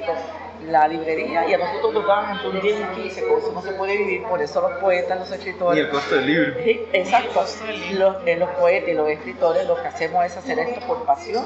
la 0.68 0.88
librería 0.88 1.48
y 1.48 1.54
a 1.54 1.58
nosotros 1.58 1.94
nos 1.94 2.08
dan 2.08 2.32
entre 2.32 2.50
un 2.50 2.62
10 2.62 2.80
y 2.80 3.02
15, 3.02 3.28
con 3.28 3.40
eso 3.40 3.52
no 3.52 3.62
se 3.62 3.72
puede 3.74 3.98
vivir, 3.98 4.24
por 4.24 4.42
eso 4.42 4.62
los 4.62 4.80
poetas, 4.80 5.20
los 5.20 5.32
escritores. 5.32 5.78
Y 5.78 5.82
el 5.82 5.90
costo 5.90 6.16
del 6.16 6.26
libro. 6.26 6.54
Sí, 6.64 6.88
exacto. 6.94 7.42
Los, 7.42 8.18
eh, 8.26 8.36
los, 8.38 8.50
poetas 8.52 8.90
y 8.90 8.94
los 8.94 9.10
escritores 9.10 9.68
lo 9.68 9.82
que 9.82 9.88
hacemos 9.88 10.26
es 10.26 10.38
hacer 10.38 10.60
esto 10.60 10.86
por 10.86 11.06
pasión. 11.06 11.46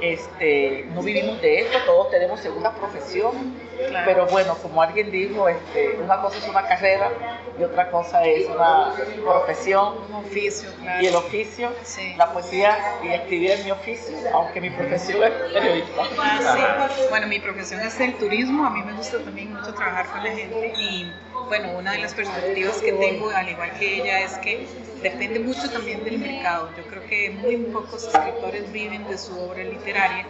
Este, 0.00 0.86
no 0.94 1.02
vivimos 1.02 1.40
de 1.40 1.60
esto, 1.60 1.78
todos 1.86 2.10
tenemos 2.10 2.40
segunda 2.40 2.72
profesión, 2.72 3.32
claro. 3.76 4.04
pero 4.06 4.26
bueno, 4.26 4.56
como 4.62 4.82
alguien 4.82 5.10
dijo, 5.10 5.48
este, 5.48 5.98
una 6.02 6.20
cosa 6.20 6.38
es 6.38 6.48
una 6.48 6.66
carrera 6.66 7.10
y 7.58 7.62
otra 7.62 7.90
cosa 7.90 8.24
es 8.24 8.46
una 8.48 8.92
profesión. 9.24 9.94
Un 10.08 10.16
oficio, 10.16 10.70
claro. 10.80 11.02
Y 11.02 11.06
el 11.06 11.16
oficio, 11.16 11.70
sí. 11.82 12.14
la 12.16 12.32
poesía 12.32 12.76
y 13.02 13.08
escribir 13.08 13.52
es 13.52 13.64
mi 13.64 13.70
oficio, 13.70 14.16
aunque 14.32 14.60
mi 14.60 14.70
profesión 14.70 15.22
es 15.22 15.30
periodista. 15.52 16.02
Ah, 16.18 16.88
sí. 16.94 17.02
Bueno, 17.10 17.26
mi 17.26 17.40
profesión 17.40 17.80
es 17.80 17.98
el 18.00 18.14
turismo 18.14 18.47
a 18.48 18.70
mí 18.70 18.82
me 18.82 18.94
gusta 18.94 19.22
también 19.22 19.52
mucho 19.52 19.74
trabajar 19.74 20.10
con 20.10 20.24
la 20.24 20.32
gente 20.32 20.72
y 20.78 21.12
bueno, 21.48 21.78
una 21.78 21.92
de 21.92 21.98
las 21.98 22.14
perspectivas 22.14 22.80
que 22.80 22.92
tengo, 22.92 23.30
al 23.30 23.48
igual 23.48 23.70
que 23.78 24.02
ella, 24.02 24.20
es 24.20 24.38
que 24.38 24.66
depende 25.02 25.40
mucho 25.40 25.70
también 25.70 26.04
del 26.04 26.18
mercado. 26.18 26.70
Yo 26.76 26.86
creo 26.86 27.06
que 27.06 27.30
muy 27.30 27.56
pocos 27.72 28.06
escritores 28.06 28.70
viven 28.72 29.06
de 29.06 29.18
su 29.18 29.38
obra 29.38 29.64
literaria 29.64 30.26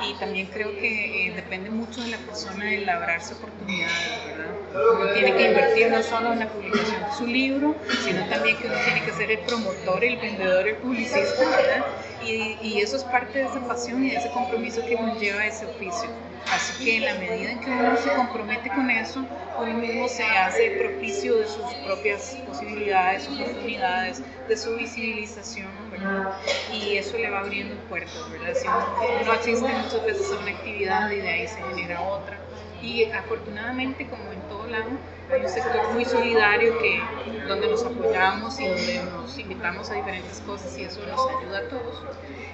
y 0.00 0.14
también 0.18 0.46
creo 0.46 0.70
que 0.72 1.28
eh, 1.28 1.32
depende 1.34 1.70
mucho 1.70 2.02
de 2.02 2.08
la 2.08 2.18
persona 2.18 2.64
de 2.64 2.78
labrarse 2.78 3.34
oportunidades. 3.34 4.31
Uno 4.74 5.12
tiene 5.12 5.36
que 5.36 5.48
invertir 5.48 5.90
no 5.90 6.02
solo 6.02 6.32
en 6.32 6.38
la 6.40 6.48
publicación 6.48 7.04
de 7.04 7.12
su 7.12 7.26
libro, 7.26 7.74
sino 8.04 8.26
también 8.28 8.56
que 8.56 8.66
uno 8.68 8.76
tiene 8.84 9.04
que 9.04 9.12
ser 9.12 9.30
el 9.30 9.38
promotor, 9.40 10.02
el 10.02 10.16
vendedor, 10.16 10.66
el 10.68 10.76
publicista, 10.76 11.44
¿verdad? 11.44 11.84
Y, 12.22 12.56
y 12.62 12.80
eso 12.80 12.96
es 12.96 13.04
parte 13.04 13.40
de 13.40 13.44
esa 13.46 13.60
pasión 13.66 14.04
y 14.04 14.10
de 14.10 14.16
ese 14.16 14.30
compromiso 14.30 14.80
que 14.86 14.96
conlleva 14.96 15.46
ese 15.46 15.66
oficio. 15.66 16.08
Así 16.52 16.84
que 16.84 16.96
en 16.96 17.04
la 17.04 17.14
medida 17.14 17.52
en 17.52 17.60
que 17.60 17.70
uno 17.70 17.96
se 17.96 18.10
compromete 18.12 18.70
con 18.70 18.90
eso, 18.90 19.24
uno 19.58 19.74
mismo 19.74 20.08
se 20.08 20.24
hace 20.24 20.70
propicio 20.72 21.36
de 21.36 21.46
sus 21.46 21.64
propias 21.84 22.36
posibilidades, 22.46 23.28
oportunidades, 23.28 24.22
de 24.48 24.56
su 24.56 24.74
visibilización, 24.76 25.90
¿verdad? 25.90 26.32
Y 26.72 26.96
eso 26.96 27.16
le 27.16 27.30
va 27.30 27.40
abriendo 27.40 27.76
puertas, 27.88 28.30
¿verdad? 28.30 28.54
Si 28.54 28.68
uno, 28.68 28.86
uno 29.22 29.32
asiste 29.32 29.72
muchas 29.72 30.04
veces 30.04 30.32
a 30.32 30.38
una 30.40 30.50
actividad 30.50 31.10
y 31.10 31.16
de 31.20 31.28
ahí 31.28 31.46
se 31.48 31.62
genera 31.62 32.00
otra. 32.02 32.38
Y 32.82 33.04
afortunadamente, 33.04 34.08
como 34.08 34.32
en 34.32 34.40
todo 34.48 34.66
lado, 34.66 34.90
hay 35.32 35.42
un 35.42 35.48
sector 35.48 35.92
muy 35.92 36.04
solidario 36.04 36.78
que, 36.78 37.00
donde 37.46 37.68
nos 37.68 37.84
apoyamos 37.84 38.58
y 38.58 38.66
donde 38.66 39.04
nos 39.04 39.38
invitamos 39.38 39.90
a 39.90 39.94
diferentes 39.94 40.40
cosas 40.40 40.76
y 40.76 40.82
eso 40.82 41.00
nos 41.06 41.28
ayuda 41.38 41.58
a 41.58 41.68
todos. 41.68 42.02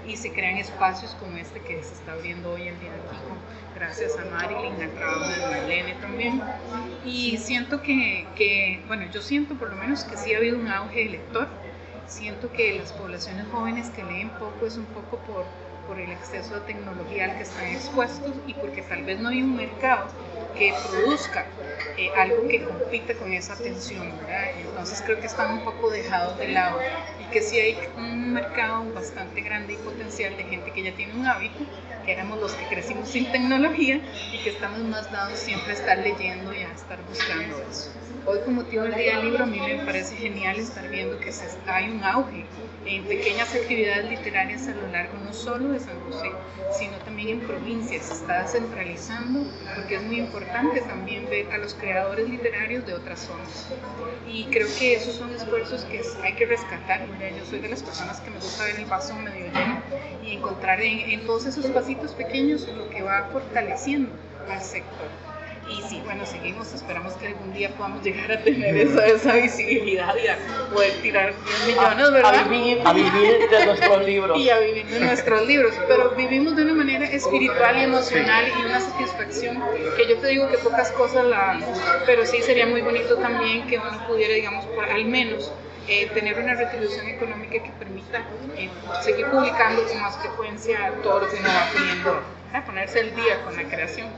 Y 0.07 0.17
se 0.17 0.33
crean 0.33 0.59
espacios 0.59 1.15
como 1.19 1.37
este 1.39 1.61
que 1.61 1.83
se 1.83 1.95
está 1.95 2.13
abriendo 2.13 2.53
hoy 2.53 2.69
en 2.69 2.79
día 2.79 2.91
aquí, 2.93 3.17
gracias 3.75 4.19
a 4.19 4.25
Marilyn, 4.27 4.83
al 4.83 4.91
trabajo 4.91 5.29
de 5.31 5.41
Marlene 5.41 5.95
también. 5.95 6.43
Y 7.07 7.39
siento 7.39 7.81
que, 7.81 8.27
que, 8.37 8.83
bueno, 8.87 9.07
yo 9.11 9.23
siento 9.23 9.55
por 9.55 9.71
lo 9.71 9.77
menos 9.77 10.05
que 10.05 10.17
sí 10.17 10.35
ha 10.35 10.39
habido 10.39 10.59
un 10.59 10.69
auge 10.69 11.05
de 11.05 11.11
lector. 11.11 11.49
Siento 12.07 12.51
que 12.53 12.79
las 12.79 12.93
poblaciones 12.93 13.47
jóvenes 13.49 13.91
que 13.91 14.03
leen 14.03 14.31
poco 14.31 14.67
es 14.67 14.77
un 14.77 14.87
poco 14.87 15.19
por 15.19 15.45
por 15.89 16.01
el 16.01 16.13
exceso 16.13 16.55
de 16.57 16.67
tecnología 16.67 17.25
al 17.27 17.37
que 17.37 17.43
están 17.45 17.67
expuestos 17.69 18.43
y 18.45 18.61
porque 18.61 18.83
tal 18.83 19.05
vez 19.05 19.21
no 19.21 19.31
hay 19.31 19.43
un 19.43 19.57
mercado 19.57 20.15
que 20.55 20.81
produzca 20.83 21.59
eh, 21.97 22.13
algo 22.17 22.47
que 22.49 22.63
compite 22.63 23.17
con 23.17 23.33
esa 23.33 23.55
atención, 23.55 24.17
¿verdad? 24.19 24.51
Entonces 24.57 25.03
creo 25.03 25.21
que 25.21 25.27
están 25.27 25.51
un 25.53 25.63
poco 25.65 25.91
dejados 25.91 26.37
de 26.39 26.49
lado 26.49 26.87
que 27.31 27.43
sí 27.43 27.59
hay 27.59 27.79
un 27.97 28.33
mercado 28.33 28.93
bastante 28.95 29.41
grande 29.43 29.75
y 29.75 29.77
potencial 29.77 30.37
de 30.37 30.45
gente 30.45 30.73
que 30.73 30.83
ya 30.83 30.93
tiene 30.93 31.15
un 31.15 31.27
hábito, 31.27 31.59
que 32.05 32.13
éramos 32.13 32.41
los 32.41 32.53
que 32.53 32.67
crecimos 32.67 33.09
sin 33.09 33.31
tecnología 33.31 34.01
y 34.33 34.39
que 34.39 34.51
estamos 34.51 34.79
más 34.81 35.11
dados 35.13 35.39
siempre 35.39 35.73
a 35.73 35.75
estar 35.75 35.99
leyendo 35.99 36.55
y 36.55 36.59
a 36.59 36.73
estar 36.73 36.99
buscando 37.09 37.63
eso. 37.71 37.91
Hoy 38.27 38.41
con 38.45 38.57
motivo 38.57 38.85
del 38.85 38.95
Día 38.95 39.17
del 39.17 39.27
Libro 39.27 39.45
a 39.45 39.47
mí 39.47 39.59
me 39.59 39.85
parece 39.85 40.17
genial 40.17 40.59
estar 40.59 40.89
viendo 40.89 41.19
que 41.19 41.33
se, 41.33 41.47
hay 41.67 41.89
un 41.89 42.03
auge 42.05 42.45
en 42.85 43.05
pequeñas 43.05 43.55
actividades 43.55 44.09
literarias 44.11 44.69
a 44.69 44.75
lo 44.75 44.87
largo 44.89 45.19
no 45.25 45.33
solo 45.33 45.73
de 45.73 45.81
San 45.81 45.99
José, 46.05 46.31
sino 46.79 46.97
también 46.99 47.29
en 47.29 47.41
provincias. 47.41 48.07
Se 48.07 48.15
está 48.15 48.47
centralizando 48.47 49.45
porque 49.75 49.97
es 49.97 50.03
muy 50.03 50.19
importante 50.19 50.81
también 50.83 51.29
ver 51.29 51.51
a 51.53 51.59
los 51.59 51.75
creadores 51.75 52.29
literarios 52.29 52.87
de 52.87 52.95
otras 52.95 53.21
zonas. 53.21 53.69
Y 54.27 54.45
creo 54.47 54.69
que 54.79 54.95
esos 54.95 55.15
son 55.15 55.35
esfuerzos 55.35 55.85
que 55.85 56.03
hay 56.23 56.35
que 56.35 56.47
rescatar. 56.47 57.07
Yo 57.19 57.45
soy 57.45 57.59
de 57.59 57.69
las 57.69 57.83
personas 57.83 58.21
que 58.21 58.31
me 58.31 58.37
gusta 58.37 58.65
ver 58.65 58.77
el 58.77 58.85
vaso 58.85 59.15
medio 59.15 59.47
lleno 59.47 59.83
y 60.25 60.37
encontrar 60.37 60.81
en, 60.81 61.11
en 61.11 61.27
todos 61.27 61.47
esos 61.47 61.67
pasitos 61.67 62.13
pequeños 62.13 62.69
lo 62.69 62.89
que 62.91 63.03
va 63.03 63.29
fortaleciendo 63.33 64.11
al 64.49 64.63
sector. 64.63 65.09
Y 65.69 65.83
sí, 65.83 66.01
bueno, 66.05 66.25
seguimos, 66.25 66.73
esperamos 66.73 67.13
que 67.15 67.27
algún 67.27 67.53
día 67.53 67.71
podamos 67.77 68.03
llegar 68.03 68.33
a 68.33 68.43
tener 68.43 68.75
esa, 68.77 69.05
esa 69.07 69.35
visibilidad 69.35 70.15
y 70.17 70.29
a 70.29 70.39
poder 70.73 70.93
tirar 71.03 71.35
10 71.45 71.67
millones, 71.67 72.13
¿verdad? 72.13 72.35
A 72.35 72.45
vivir, 72.45 72.81
a 72.85 72.93
vivir 72.93 73.51
de 73.51 73.67
nuestros 73.67 74.07
libros. 74.07 74.39
Y 74.39 74.49
a 74.49 74.59
vivir 74.61 74.87
de 74.87 75.01
nuestros 75.01 75.47
libros, 75.47 75.75
pero 75.87 76.11
vivimos 76.11 76.57
de 76.57 76.63
una 76.63 76.75
manera 76.75 77.05
espiritual 77.05 77.77
y 77.79 77.81
emocional 77.83 78.47
y 78.49 78.65
una 78.65 78.81
satisfacción 78.81 79.63
que 79.97 80.09
yo 80.09 80.17
te 80.19 80.29
digo 80.29 80.49
que 80.49 80.59
pocas 80.59 80.91
cosas 80.93 81.27
la... 81.27 81.59
Pero 82.07 82.25
sí 82.25 82.41
sería 82.43 82.67
muy 82.67 82.81
bonito 82.81 83.17
también 83.17 83.67
que 83.67 83.79
uno 83.79 84.07
pudiera, 84.07 84.35
digamos, 84.35 84.65
por, 84.67 84.85
al 84.85 85.05
menos 85.05 85.53
eh, 85.89 86.11
tener 86.15 86.39
una 86.39 86.55
retribución 86.55 87.09
económica 87.09 87.63
que 87.63 87.71
permita 87.79 88.19
eh, 88.57 88.69
seguir 89.03 89.27
publicando 89.27 89.83
con 89.87 90.01
más 90.01 90.17
frecuencia 90.19 90.93
todo 91.03 91.21
lo 91.21 91.29
que 91.29 91.37
uno 91.37 91.49
va 91.49 91.71
pidiendo, 91.73 92.23
ponerse 92.67 93.01
el 93.01 93.15
día 93.15 93.43
con 93.45 93.57
la 93.57 93.65
creación 93.65 94.09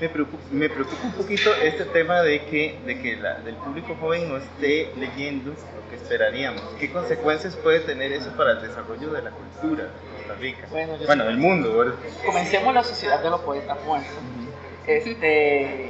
me 0.00 0.08
preocupa, 0.08 0.42
me 0.50 0.68
preocupa 0.68 1.02
un 1.04 1.12
poquito 1.12 1.54
este 1.54 1.84
tema 1.86 2.20
de 2.22 2.44
que, 2.44 2.78
de 2.84 3.00
que 3.00 3.16
la, 3.16 3.40
del 3.40 3.54
público 3.56 3.96
joven 4.00 4.28
no 4.28 4.36
esté 4.36 4.92
leyendo 4.96 5.50
lo 5.50 5.90
que 5.90 5.96
esperaríamos. 5.96 6.62
¿Qué 6.78 6.90
consecuencias 6.90 7.56
puede 7.56 7.80
tener 7.80 8.12
eso 8.12 8.30
para 8.36 8.52
el 8.52 8.62
desarrollo 8.62 9.10
de 9.12 9.22
la 9.22 9.30
cultura 9.30 9.84
de 9.84 10.16
Costa 10.18 10.34
Rica? 10.40 10.66
Bueno, 10.70 10.98
bueno 11.06 11.24
del 11.24 11.38
mundo. 11.38 11.78
¿verdad? 11.78 11.94
Comencemos 12.24 12.74
la 12.74 12.84
sociedad 12.84 13.22
de 13.22 13.30
los 13.30 13.40
poetas 13.40 13.78
muertos. 13.84 14.12
Este, 14.86 15.88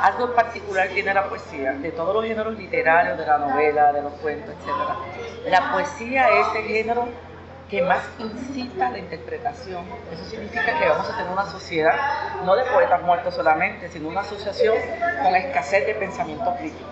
algo 0.00 0.26
en 0.26 0.34
particular 0.34 0.88
tiene 0.88 1.14
la 1.14 1.28
poesía, 1.28 1.72
de 1.72 1.92
todos 1.92 2.14
los 2.14 2.24
géneros 2.24 2.56
literarios, 2.56 3.18
de 3.18 3.26
la 3.26 3.38
novela, 3.38 3.92
de 3.92 4.02
los 4.02 4.12
cuentos, 4.14 4.54
etc. 4.54 5.50
La 5.50 5.72
poesía 5.72 6.28
es 6.40 6.46
el 6.56 6.64
género 6.64 7.08
que 7.70 7.82
más 7.82 8.02
incita 8.18 8.90
la 8.90 8.98
interpretación. 8.98 9.84
Eso 10.12 10.24
significa 10.26 10.78
que 10.78 10.88
vamos 10.88 11.08
a 11.08 11.16
tener 11.16 11.32
una 11.32 11.46
sociedad, 11.46 11.94
no 12.44 12.54
de 12.56 12.64
poetas 12.64 13.02
muertos 13.02 13.34
solamente, 13.34 13.88
sino 13.88 14.08
una 14.08 14.20
asociación 14.20 14.76
con 15.22 15.34
escasez 15.34 15.86
de 15.86 15.94
pensamiento 15.94 16.54
crítico. 16.56 16.88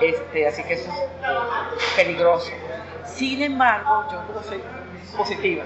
Este, 0.00 0.48
así 0.48 0.62
que 0.64 0.74
eso 0.74 0.90
es 0.90 1.84
peligroso. 1.96 2.50
Sin 3.06 3.42
embargo, 3.42 4.06
yo 4.10 4.22
no 4.34 4.42
soy 4.42 4.60
positiva. 5.16 5.64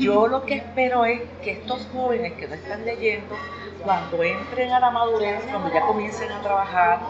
Yo 0.00 0.28
lo 0.28 0.44
que 0.46 0.54
espero 0.54 1.04
es 1.04 1.20
que 1.42 1.50
estos 1.52 1.88
jóvenes 1.92 2.34
que 2.34 2.46
no 2.46 2.54
están 2.54 2.84
leyendo, 2.84 3.36
cuando 3.82 4.22
entren 4.22 4.70
a 4.70 4.78
la 4.78 4.90
madurez, 4.90 5.42
cuando 5.50 5.72
ya 5.72 5.80
comiencen 5.80 6.30
a 6.30 6.40
trabajar, 6.40 7.00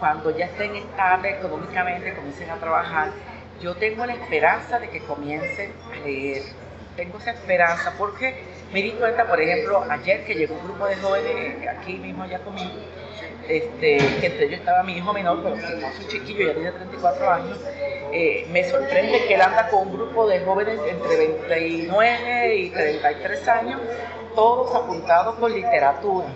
cuando 0.00 0.30
ya 0.36 0.46
estén 0.46 0.76
estables 0.76 1.36
económicamente, 1.36 2.14
comiencen 2.14 2.50
a 2.50 2.56
trabajar, 2.56 3.10
yo 3.60 3.74
tengo 3.76 4.06
la 4.06 4.14
esperanza 4.14 4.78
de 4.78 4.88
que 4.88 5.00
comiencen 5.04 5.72
a 5.92 5.98
leer. 5.98 6.42
Tengo 6.96 7.18
esa 7.18 7.32
esperanza 7.32 7.92
porque 7.98 8.34
me 8.72 8.82
di 8.82 8.92
cuenta, 8.92 9.26
por 9.26 9.38
ejemplo, 9.38 9.84
ayer 9.90 10.24
que 10.24 10.34
llegó 10.34 10.54
un 10.54 10.64
grupo 10.64 10.86
de 10.86 10.96
jóvenes 10.96 11.68
aquí 11.68 11.98
mismo 11.98 12.24
ya 12.24 12.38
conmigo, 12.38 12.80
este, 13.48 13.98
que 14.20 14.26
entre 14.26 14.46
ellos 14.46 14.60
estaba 14.60 14.82
mi 14.82 14.96
hijo 14.98 15.12
menor, 15.12 15.42
pero 15.42 15.54
que 15.54 15.76
no 15.76 15.86
es 15.86 15.98
un 15.98 16.08
chiquillo, 16.08 16.46
ya 16.46 16.54
tiene 16.54 16.72
34 16.72 17.30
años, 17.30 17.58
eh, 18.12 18.46
me 18.50 18.64
sorprende 18.68 19.24
que 19.26 19.34
él 19.34 19.40
anda 19.40 19.68
con 19.68 19.88
un 19.88 19.96
grupo 19.96 20.26
de 20.26 20.40
jóvenes 20.40 20.78
entre 20.88 21.16
29 21.16 22.56
y 22.56 22.70
33 22.70 23.48
años, 23.48 23.80
todos 24.34 24.74
apuntados 24.74 25.36
con 25.36 25.52
literatura 25.52 26.26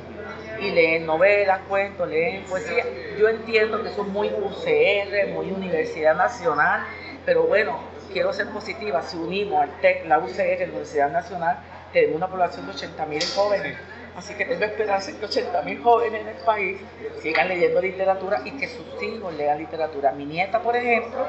y 0.60 0.70
leen 0.70 1.06
novelas, 1.06 1.60
cuentos, 1.68 2.08
leen 2.08 2.44
poesía. 2.44 2.84
Yo 3.18 3.28
entiendo 3.28 3.82
que 3.82 3.90
son 3.90 4.12
muy 4.12 4.28
UCR, 4.28 5.28
muy 5.32 5.50
Universidad 5.50 6.14
Nacional, 6.14 6.84
pero 7.24 7.44
bueno, 7.44 7.78
quiero 8.12 8.32
ser 8.32 8.48
positiva, 8.48 9.02
si 9.02 9.16
unimos 9.16 9.62
al 9.62 9.80
TEC, 9.80 10.06
la 10.06 10.18
UCR, 10.18 10.58
la 10.60 10.64
Universidad 10.66 11.10
Nacional, 11.10 11.58
tenemos 11.92 12.16
una 12.16 12.28
población 12.28 12.66
de 12.66 12.72
80.000 12.72 13.34
jóvenes. 13.34 13.76
Así 14.20 14.34
que 14.34 14.44
tengo 14.44 14.66
esperanza 14.66 15.10
en 15.10 15.16
que 15.16 15.24
80.000 15.24 15.82
jóvenes 15.82 16.20
en 16.20 16.28
el 16.28 16.36
país 16.44 16.78
sigan 17.22 17.48
leyendo 17.48 17.80
literatura 17.80 18.42
y 18.44 18.50
que 18.50 18.68
sus 18.68 19.02
hijos 19.02 19.32
lean 19.32 19.56
literatura. 19.56 20.12
Mi 20.12 20.26
nieta, 20.26 20.60
por 20.60 20.76
ejemplo, 20.76 21.24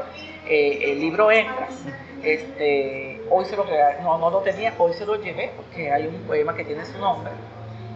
eh, 0.46 0.92
el 0.92 1.00
libro 1.00 1.32
Hembras, 1.32 1.74
este, 2.22 3.22
hoy 3.30 3.46
se 3.46 3.56
lo 3.56 3.66
no, 4.04 4.18
no 4.18 4.30
lo 4.30 4.40
tenía, 4.40 4.74
hoy 4.78 4.92
se 4.92 5.06
lo 5.06 5.16
llevé 5.16 5.52
porque 5.56 5.90
hay 5.90 6.06
un 6.06 6.22
poema 6.24 6.54
que 6.54 6.66
tiene 6.66 6.84
su 6.84 7.00
nombre 7.00 7.32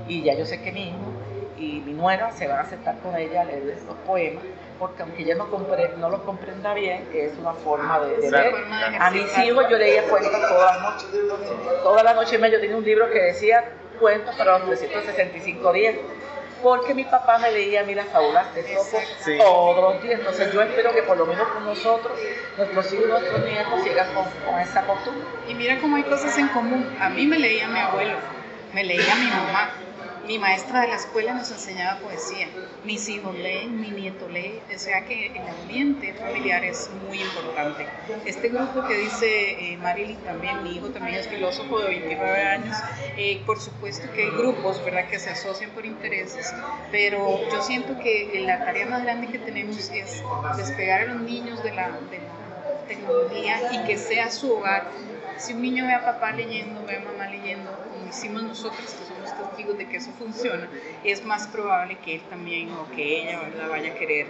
y 0.07 0.23
ya 0.23 0.33
yo 0.33 0.45
sé 0.45 0.61
que 0.61 0.71
mi 0.71 0.87
hijo 0.87 1.11
y 1.57 1.81
mi 1.81 1.91
nuera 1.91 2.31
se 2.31 2.47
van 2.47 2.59
a 2.59 2.65
sentar 2.69 2.97
con 2.99 3.17
ella 3.17 3.41
a 3.41 3.43
leer 3.43 3.63
los 3.85 3.97
poemas 4.07 4.45
porque 4.79 5.03
aunque 5.03 5.23
ella 5.23 5.35
no, 5.35 5.47
no 5.97 6.09
lo 6.09 6.23
comprenda 6.23 6.73
bien, 6.73 7.05
es 7.13 7.37
una 7.37 7.53
forma 7.53 7.99
de, 7.99 8.31
leer. 8.31 8.55
A 8.99 9.11
mis 9.11 9.37
hijos 9.39 9.65
yo 9.69 9.77
leía 9.77 10.03
cuentos 10.03 10.31
toda 10.31 10.73
la 10.73 10.81
noche. 10.81 11.05
Toda 11.83 12.03
la 12.03 12.13
noche 12.13 12.39
yo 12.39 12.59
tenía 12.61 12.77
un 12.77 12.83
libro 12.83 13.09
que 13.09 13.21
decía 13.21 13.63
cuentos 13.99 14.35
para 14.35 14.59
los 14.59 14.67
365 14.67 15.73
días. 15.73 15.95
Porque 16.63 16.95
mi 16.95 17.03
papá 17.03 17.37
me 17.37 17.51
leía 17.51 17.81
a 17.81 17.83
mí 17.83 17.93
las 17.93 18.07
fábulas 18.07 18.53
de 18.55 18.63
Sopo 18.75 18.97
todos 19.37 19.93
los 19.93 20.03
días. 20.03 20.19
Entonces 20.19 20.51
yo 20.51 20.61
espero 20.61 20.93
que 20.93 21.03
por 21.03 21.17
lo 21.17 21.25
menos 21.25 21.47
con 21.49 21.65
nosotros, 21.65 22.17
nuestros 22.57 22.93
hijos 22.93 23.05
y 23.05 23.09
nuestros 23.09 23.45
nietos 23.45 23.83
sigan 23.83 24.13
con, 24.13 24.23
con 24.45 24.59
esa 24.59 24.81
costumbre. 24.85 25.23
Y 25.47 25.53
mira 25.53 25.79
cómo 25.79 25.97
hay 25.97 26.03
cosas 26.03 26.35
en 26.37 26.47
común. 26.47 26.97
A 26.99 27.09
mí 27.09 27.27
me 27.27 27.37
leía 27.37 27.67
mi 27.67 27.79
abuelo, 27.79 28.17
me 28.73 28.83
leía 28.83 29.15
mi 29.15 29.27
mamá, 29.27 29.73
mi 30.27 30.39
maestra 30.39 30.81
de 30.81 30.87
la 30.87 30.95
escuela 30.95 31.33
nos 31.33 31.51
enseñaba 31.51 31.99
poesía. 31.99 32.47
Mis 32.83 33.07
hijos 33.09 33.35
leen, 33.35 33.79
mi 33.79 33.91
nieto 33.91 34.27
lee. 34.27 34.59
O 34.73 34.79
sea 34.79 35.05
que 35.05 35.27
el 35.27 35.47
ambiente 35.47 36.13
familiar 36.13 36.63
es 36.63 36.89
muy 37.07 37.21
importante. 37.21 37.87
Este 38.25 38.49
grupo 38.49 38.87
que 38.87 38.97
dice 38.97 39.73
eh, 39.73 39.77
Marily 39.77 40.15
también, 40.15 40.63
mi 40.63 40.75
hijo 40.75 40.89
también 40.89 41.17
es 41.19 41.27
filósofo 41.27 41.79
de 41.79 41.89
29 41.89 42.43
años. 42.43 42.77
Eh, 43.17 43.41
por 43.45 43.59
supuesto 43.59 44.11
que 44.13 44.23
hay 44.23 44.31
grupos, 44.31 44.83
¿verdad?, 44.83 45.07
que 45.09 45.19
se 45.19 45.29
asocian 45.29 45.71
por 45.71 45.85
intereses. 45.85 46.53
Pero 46.91 47.39
yo 47.51 47.61
siento 47.61 47.97
que 47.99 48.41
la 48.45 48.65
tarea 48.65 48.87
más 48.87 49.03
grande 49.03 49.27
que 49.27 49.39
tenemos 49.39 49.89
es 49.89 50.23
despegar 50.57 51.01
a 51.01 51.05
los 51.13 51.21
niños 51.21 51.61
de 51.63 51.71
la, 51.73 51.89
de 51.89 52.19
la 52.19 52.85
tecnología 52.87 53.73
y 53.73 53.85
que 53.85 53.97
sea 53.97 54.31
su 54.31 54.51
hogar. 54.51 54.89
Si 55.37 55.53
un 55.53 55.61
niño 55.61 55.85
ve 55.85 55.93
a 55.93 56.05
papá 56.05 56.31
leyendo, 56.31 56.85
ve 56.85 56.97
a 56.97 56.99
mamá 57.01 57.27
leyendo, 57.27 57.69
como 57.71 58.09
hicimos 58.09 58.43
nosotros, 58.43 58.79
que 58.93 59.14
de 59.63 59.87
que 59.87 59.97
eso 59.97 60.11
funciona, 60.17 60.67
es 61.03 61.23
más 61.25 61.47
probable 61.47 61.97
que 62.03 62.15
él 62.15 62.21
también 62.29 62.71
o 62.71 62.89
que 62.91 63.21
ella 63.21 63.49
la 63.57 63.67
vaya 63.67 63.91
a 63.91 63.95
querer 63.95 64.27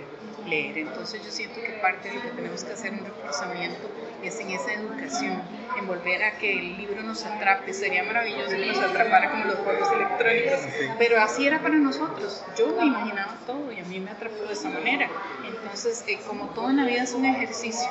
leer. 0.47 0.77
Entonces 0.77 1.23
yo 1.23 1.31
siento 1.31 1.59
que 1.61 1.73
parte 1.81 2.09
de 2.09 2.15
lo 2.15 2.21
que 2.21 2.29
tenemos 2.29 2.63
que 2.63 2.73
hacer 2.73 2.93
un 2.93 3.05
reforzamiento 3.05 3.89
es 4.23 4.39
en 4.39 4.51
esa 4.51 4.73
educación, 4.73 5.41
en 5.77 5.87
volver 5.87 6.23
a 6.23 6.37
que 6.37 6.59
el 6.59 6.77
libro 6.77 7.01
nos 7.01 7.25
atrape. 7.25 7.73
Sería 7.73 8.03
maravilloso 8.03 8.51
que 8.51 8.65
nos 8.67 8.77
atrapara 8.77 9.31
como 9.31 9.45
los 9.45 9.55
juegos 9.55 9.91
electrónicos, 9.93 10.59
pero 10.99 11.21
así 11.21 11.47
era 11.47 11.61
para 11.61 11.75
nosotros. 11.75 12.43
Yo 12.57 12.67
me 12.75 12.85
imaginaba 12.85 13.37
todo 13.45 13.71
y 13.71 13.79
a 13.79 13.83
mí 13.83 13.99
me 13.99 14.11
atrapó 14.11 14.43
de 14.43 14.53
esa 14.53 14.69
manera. 14.69 15.09
Entonces, 15.47 16.03
eh, 16.07 16.19
como 16.27 16.49
todo 16.49 16.69
en 16.69 16.77
la 16.77 16.85
vida 16.85 17.03
es 17.03 17.13
un 17.13 17.25
ejercicio, 17.25 17.89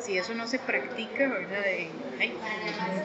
si 0.00 0.16
eso 0.16 0.34
no 0.34 0.46
se 0.46 0.58
practica, 0.58 1.28
¿verdad? 1.28 1.62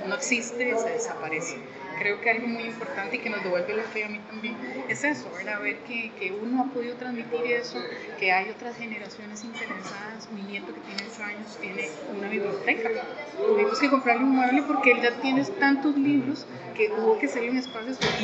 no 0.07 0.15
existe, 0.15 0.77
se 0.77 0.89
desaparece 0.89 1.57
creo 1.99 2.21
que 2.21 2.29
algo 2.29 2.47
muy 2.47 2.63
importante 2.63 3.17
y 3.17 3.19
que 3.19 3.29
nos 3.29 3.43
devuelve 3.43 3.73
la 3.75 3.83
fe 3.83 4.03
a 4.03 4.09
mí 4.09 4.19
también 4.27 4.55
es 4.89 5.03
eso, 5.03 5.29
¿verdad? 5.35 5.61
Ver 5.61 5.77
que, 5.79 6.11
que, 6.19 6.31
uno 6.31 6.63
ha 6.63 6.73
podido 6.73 6.95
transmitir 6.95 7.45
eso, 7.45 7.81
que 8.19 8.31
hay 8.31 8.49
otras 8.49 8.77
generaciones 8.77 9.43
interesadas. 9.43 10.29
Mi 10.31 10.41
nieto 10.41 10.73
que 10.73 10.81
tiene 10.81 11.03
8 11.11 11.23
años 11.23 11.57
tiene 11.59 11.89
una 12.15 12.27
biblioteca. 12.27 12.89
Tuvimos 13.37 13.79
que 13.79 13.89
comprarle 13.89 14.23
un 14.23 14.35
mueble 14.35 14.63
porque 14.63 14.91
él 14.91 15.01
ya 15.01 15.11
tiene 15.21 15.43
tantos 15.59 15.95
libros 15.97 16.45
que 16.75 16.91
hubo 16.91 17.17
que 17.19 17.27
hacerle 17.27 17.51
un 17.51 17.57
espacio 17.57 17.75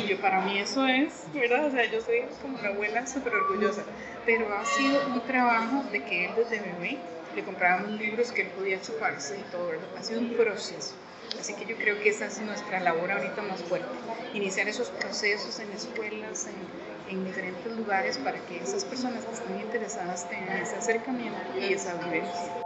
yo 0.08 0.20
para 0.20 0.40
mí 0.42 0.58
eso 0.58 0.86
es, 0.86 1.24
¿verdad? 1.34 1.66
O 1.66 1.70
sea, 1.70 1.84
yo 1.90 2.00
soy 2.00 2.24
como 2.40 2.58
una 2.58 2.68
abuela 2.68 3.06
súper 3.06 3.34
orgullosa, 3.34 3.82
pero 4.24 4.52
ha 4.54 4.64
sido 4.64 5.06
un 5.08 5.20
trabajo 5.22 5.84
de 5.90 6.02
que 6.04 6.26
él 6.26 6.32
desde 6.36 6.60
bebé 6.60 6.98
le 7.34 7.42
comprábamos 7.44 7.90
libros 7.92 8.32
que 8.32 8.42
él 8.42 8.48
podía 8.48 8.80
chuparse 8.80 9.38
y 9.38 9.50
todo, 9.50 9.68
¿verdad? 9.68 9.88
Ha 9.98 10.02
sido 10.02 10.20
un 10.20 10.34
proceso. 10.34 10.94
Así 11.38 11.54
que 11.54 11.66
yo 11.66 11.76
creo 11.76 11.98
que 12.00 12.10
esa 12.10 12.26
es 12.26 12.40
nuestra 12.42 12.80
labor 12.80 13.10
ahorita 13.10 13.42
más 13.42 13.62
fuerte, 13.62 13.88
iniciar 14.34 14.68
esos 14.68 14.90
procesos 14.90 15.58
en 15.60 15.70
escuelas, 15.72 16.48
en, 17.08 17.24
diferentes 17.26 17.76
lugares 17.76 18.16
para 18.16 18.38
que 18.46 18.56
esas 18.56 18.86
personas 18.86 19.26
que 19.26 19.34
están 19.34 19.60
interesadas 19.60 20.28
tengan 20.30 20.62
ese 20.62 20.76
acercamiento 20.76 21.38
y 21.60 21.74
esa 21.74 21.94
vivencia. 22.04 22.62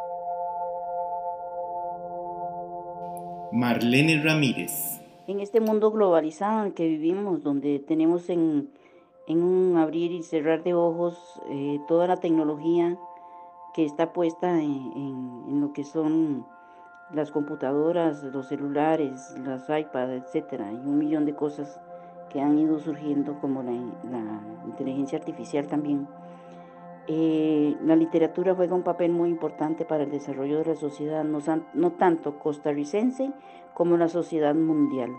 Marlene 3.50 4.22
Ramírez. 4.22 5.00
En 5.26 5.40
este 5.40 5.58
mundo 5.60 5.90
globalizado 5.90 6.64
en 6.64 6.72
que 6.72 6.86
vivimos, 6.86 7.42
donde 7.42 7.80
tenemos 7.80 8.28
en, 8.28 8.70
un 9.26 9.76
abrir 9.78 10.12
y 10.12 10.22
cerrar 10.22 10.62
de 10.62 10.74
ojos 10.74 11.18
eh, 11.50 11.80
toda 11.88 12.06
la 12.06 12.18
tecnología 12.18 12.96
que 13.74 13.84
está 13.84 14.12
puesta 14.12 14.62
en 14.62 15.60
lo 15.60 15.72
que 15.72 15.82
son 15.82 16.46
las 17.12 17.30
computadoras, 17.30 18.22
los 18.24 18.48
celulares, 18.48 19.34
las 19.44 19.68
iPads, 19.68 20.24
etcétera, 20.24 20.72
y 20.72 20.76
un 20.76 20.98
millón 20.98 21.24
de 21.24 21.34
cosas 21.34 21.80
que 22.30 22.40
han 22.40 22.58
ido 22.58 22.78
surgiendo 22.78 23.38
como 23.40 23.62
la, 23.62 23.72
inteligencia 24.66 25.18
artificial 25.18 25.66
también. 25.68 26.08
Eh, 27.08 27.76
la 27.84 27.94
literatura 27.94 28.54
juega 28.56 28.74
un 28.74 28.82
papel 28.82 29.12
muy 29.12 29.30
importante 29.30 29.84
para 29.84 30.02
el 30.02 30.10
desarrollo 30.10 30.58
de 30.58 30.64
la 30.64 30.74
sociedad, 30.74 31.22
no, 31.22 31.38
no 31.74 31.92
tanto 31.92 32.38
costarricense 32.40 33.32
como 33.74 33.96
la 33.96 34.08
sociedad 34.08 34.54
mundial. 34.54 35.12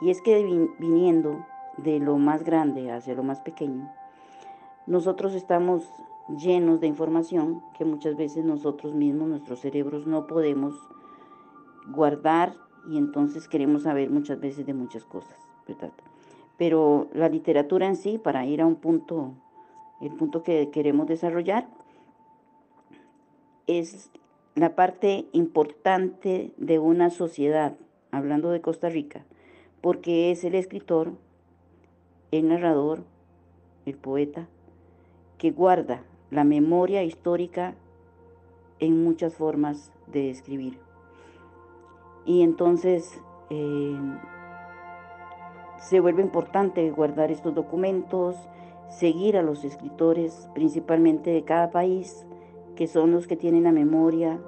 Y 0.00 0.10
es 0.10 0.22
que 0.22 0.44
viniendo 0.78 1.44
de 1.78 1.98
lo 1.98 2.16
más 2.18 2.44
grande 2.44 2.92
hacia 2.92 3.14
lo 3.14 3.24
más 3.24 3.40
pequeño, 3.40 3.92
nosotros 4.86 5.34
estamos 5.34 5.90
llenos 6.28 6.80
de 6.80 6.86
información 6.86 7.62
que 7.76 7.84
muchas 7.84 8.16
veces 8.16 8.44
nosotros 8.44 8.94
mismos, 8.94 9.28
nuestros 9.28 9.60
cerebros, 9.60 10.06
no 10.06 10.26
podemos 10.26 10.74
guardar 11.88 12.54
y 12.88 12.98
entonces 12.98 13.48
queremos 13.48 13.82
saber 13.82 14.10
muchas 14.10 14.40
veces 14.40 14.66
de 14.66 14.74
muchas 14.74 15.04
cosas, 15.04 15.36
¿verdad? 15.66 15.92
Pero 16.56 17.08
la 17.12 17.28
literatura 17.28 17.86
en 17.86 17.96
sí, 17.96 18.18
para 18.18 18.46
ir 18.46 18.60
a 18.60 18.66
un 18.66 18.76
punto, 18.76 19.32
el 20.00 20.12
punto 20.12 20.42
que 20.42 20.70
queremos 20.70 21.06
desarrollar, 21.06 21.68
es 23.66 24.10
la 24.54 24.74
parte 24.74 25.26
importante 25.32 26.52
de 26.56 26.78
una 26.78 27.10
sociedad, 27.10 27.76
hablando 28.10 28.50
de 28.50 28.60
Costa 28.60 28.88
Rica, 28.88 29.24
porque 29.80 30.30
es 30.30 30.44
el 30.44 30.54
escritor, 30.54 31.12
el 32.30 32.48
narrador, 32.48 33.04
el 33.84 33.96
poeta, 33.96 34.48
que 35.38 35.50
guarda 35.50 36.02
la 36.34 36.44
memoria 36.44 37.04
histórica 37.04 37.74
en 38.80 39.04
muchas 39.04 39.34
formas 39.34 39.92
de 40.08 40.30
escribir. 40.30 40.78
Y 42.26 42.42
entonces 42.42 43.20
eh, 43.50 43.96
se 45.78 46.00
vuelve 46.00 46.22
importante 46.22 46.90
guardar 46.90 47.30
estos 47.30 47.54
documentos, 47.54 48.36
seguir 48.88 49.36
a 49.36 49.42
los 49.42 49.64
escritores, 49.64 50.48
principalmente 50.54 51.30
de 51.30 51.44
cada 51.44 51.70
país, 51.70 52.26
que 52.74 52.88
son 52.88 53.12
los 53.12 53.28
que 53.28 53.36
tienen 53.36 53.64
la 53.64 53.72
memoria 53.72 54.40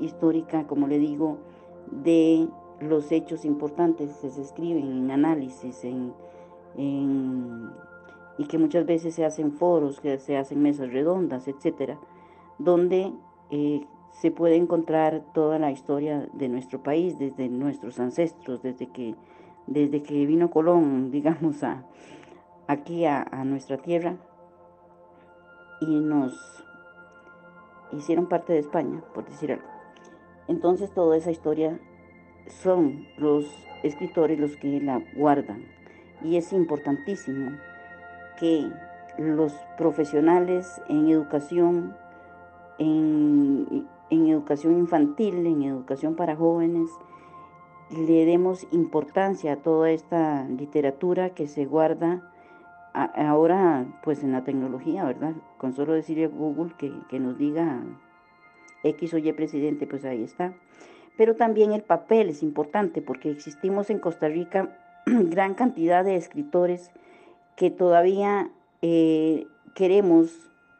histórica, 0.00 0.66
como 0.66 0.86
le 0.86 0.98
digo, 0.98 1.38
de 1.90 2.48
los 2.80 3.12
hechos 3.12 3.44
importantes 3.44 4.10
se 4.12 4.40
escriben 4.40 4.90
en 4.90 5.10
análisis, 5.10 5.84
en, 5.84 6.14
y 8.38 8.46
que 8.46 8.58
muchas 8.58 8.86
veces 8.86 9.14
se 9.14 9.24
hacen 9.24 9.52
foros, 9.52 10.00
que 10.00 10.18
se 10.18 10.36
hacen 10.36 10.62
mesas 10.62 10.92
redondas, 10.92 11.48
etcétera, 11.48 11.98
donde 12.58 13.12
eh, 13.50 13.86
se 14.10 14.30
puede 14.30 14.56
encontrar 14.56 15.24
toda 15.34 15.58
la 15.58 15.70
historia 15.70 16.28
de 16.32 16.48
nuestro 16.48 16.82
país, 16.82 17.18
desde 17.18 17.48
nuestros 17.48 17.98
ancestros, 17.98 18.62
desde 18.62 18.88
que, 18.88 19.14
desde 19.66 20.02
que 20.02 20.26
vino 20.26 20.50
Colón, 20.50 21.10
digamos, 21.12 21.62
a, 21.62 21.84
aquí 22.66 23.04
a, 23.04 23.22
a 23.22 23.44
nuestra 23.44 23.78
tierra 23.78 24.16
y 25.80 26.00
nos 26.00 26.32
hicieron 27.92 28.26
parte 28.26 28.52
de 28.52 28.60
España, 28.60 29.02
por 29.14 29.24
decir 29.24 29.52
algo. 29.52 29.68
Entonces 30.48 30.92
toda 30.92 31.16
esa 31.16 31.30
historia 31.30 31.78
son 32.46 33.06
los 33.18 33.44
escritores 33.82 34.38
los 34.38 34.56
que 34.56 34.80
la 34.80 35.02
guardan 35.16 35.64
y 36.22 36.36
es 36.36 36.52
importantísimo 36.52 37.58
que 38.36 38.70
los 39.18 39.52
profesionales 39.76 40.80
en 40.88 41.08
educación, 41.08 41.96
en, 42.78 43.86
educación 44.10 44.78
infantil, 44.78 45.46
en 45.46 45.62
educación 45.62 46.14
para 46.14 46.36
jóvenes, 46.36 46.90
le 47.90 48.24
demos 48.24 48.66
importancia 48.72 49.54
a 49.54 49.56
toda 49.56 49.90
esta 49.90 50.44
literatura 50.48 51.30
que 51.30 51.46
se 51.46 51.66
guarda 51.66 52.32
ahora 52.92 53.86
pues 54.02 54.22
en 54.24 54.32
la 54.32 54.44
tecnología, 54.44 55.04
¿verdad? 55.04 55.34
Con 55.58 55.74
solo 55.74 55.92
decirle 55.92 56.24
a 56.24 56.28
Google 56.28 56.72
que, 56.78 56.92
que 57.08 57.20
nos 57.20 57.38
diga 57.38 57.82
X 58.82 59.14
o 59.14 59.18
Y 59.18 59.32
presidente, 59.32 59.86
pues 59.86 60.04
ahí 60.04 60.22
está. 60.22 60.54
Pero 61.16 61.36
también 61.36 61.72
el 61.72 61.82
papel 61.82 62.28
es 62.28 62.42
importante 62.42 63.02
porque 63.02 63.30
existimos 63.30 63.90
en 63.90 63.98
Costa 63.98 64.28
Rica 64.28 64.76
gran 65.06 65.54
cantidad 65.54 66.04
de 66.04 66.16
escritores 66.16 66.90
que 67.56 67.70
todavía 67.70 68.50
eh, 68.82 69.46
queremos, 69.74 70.30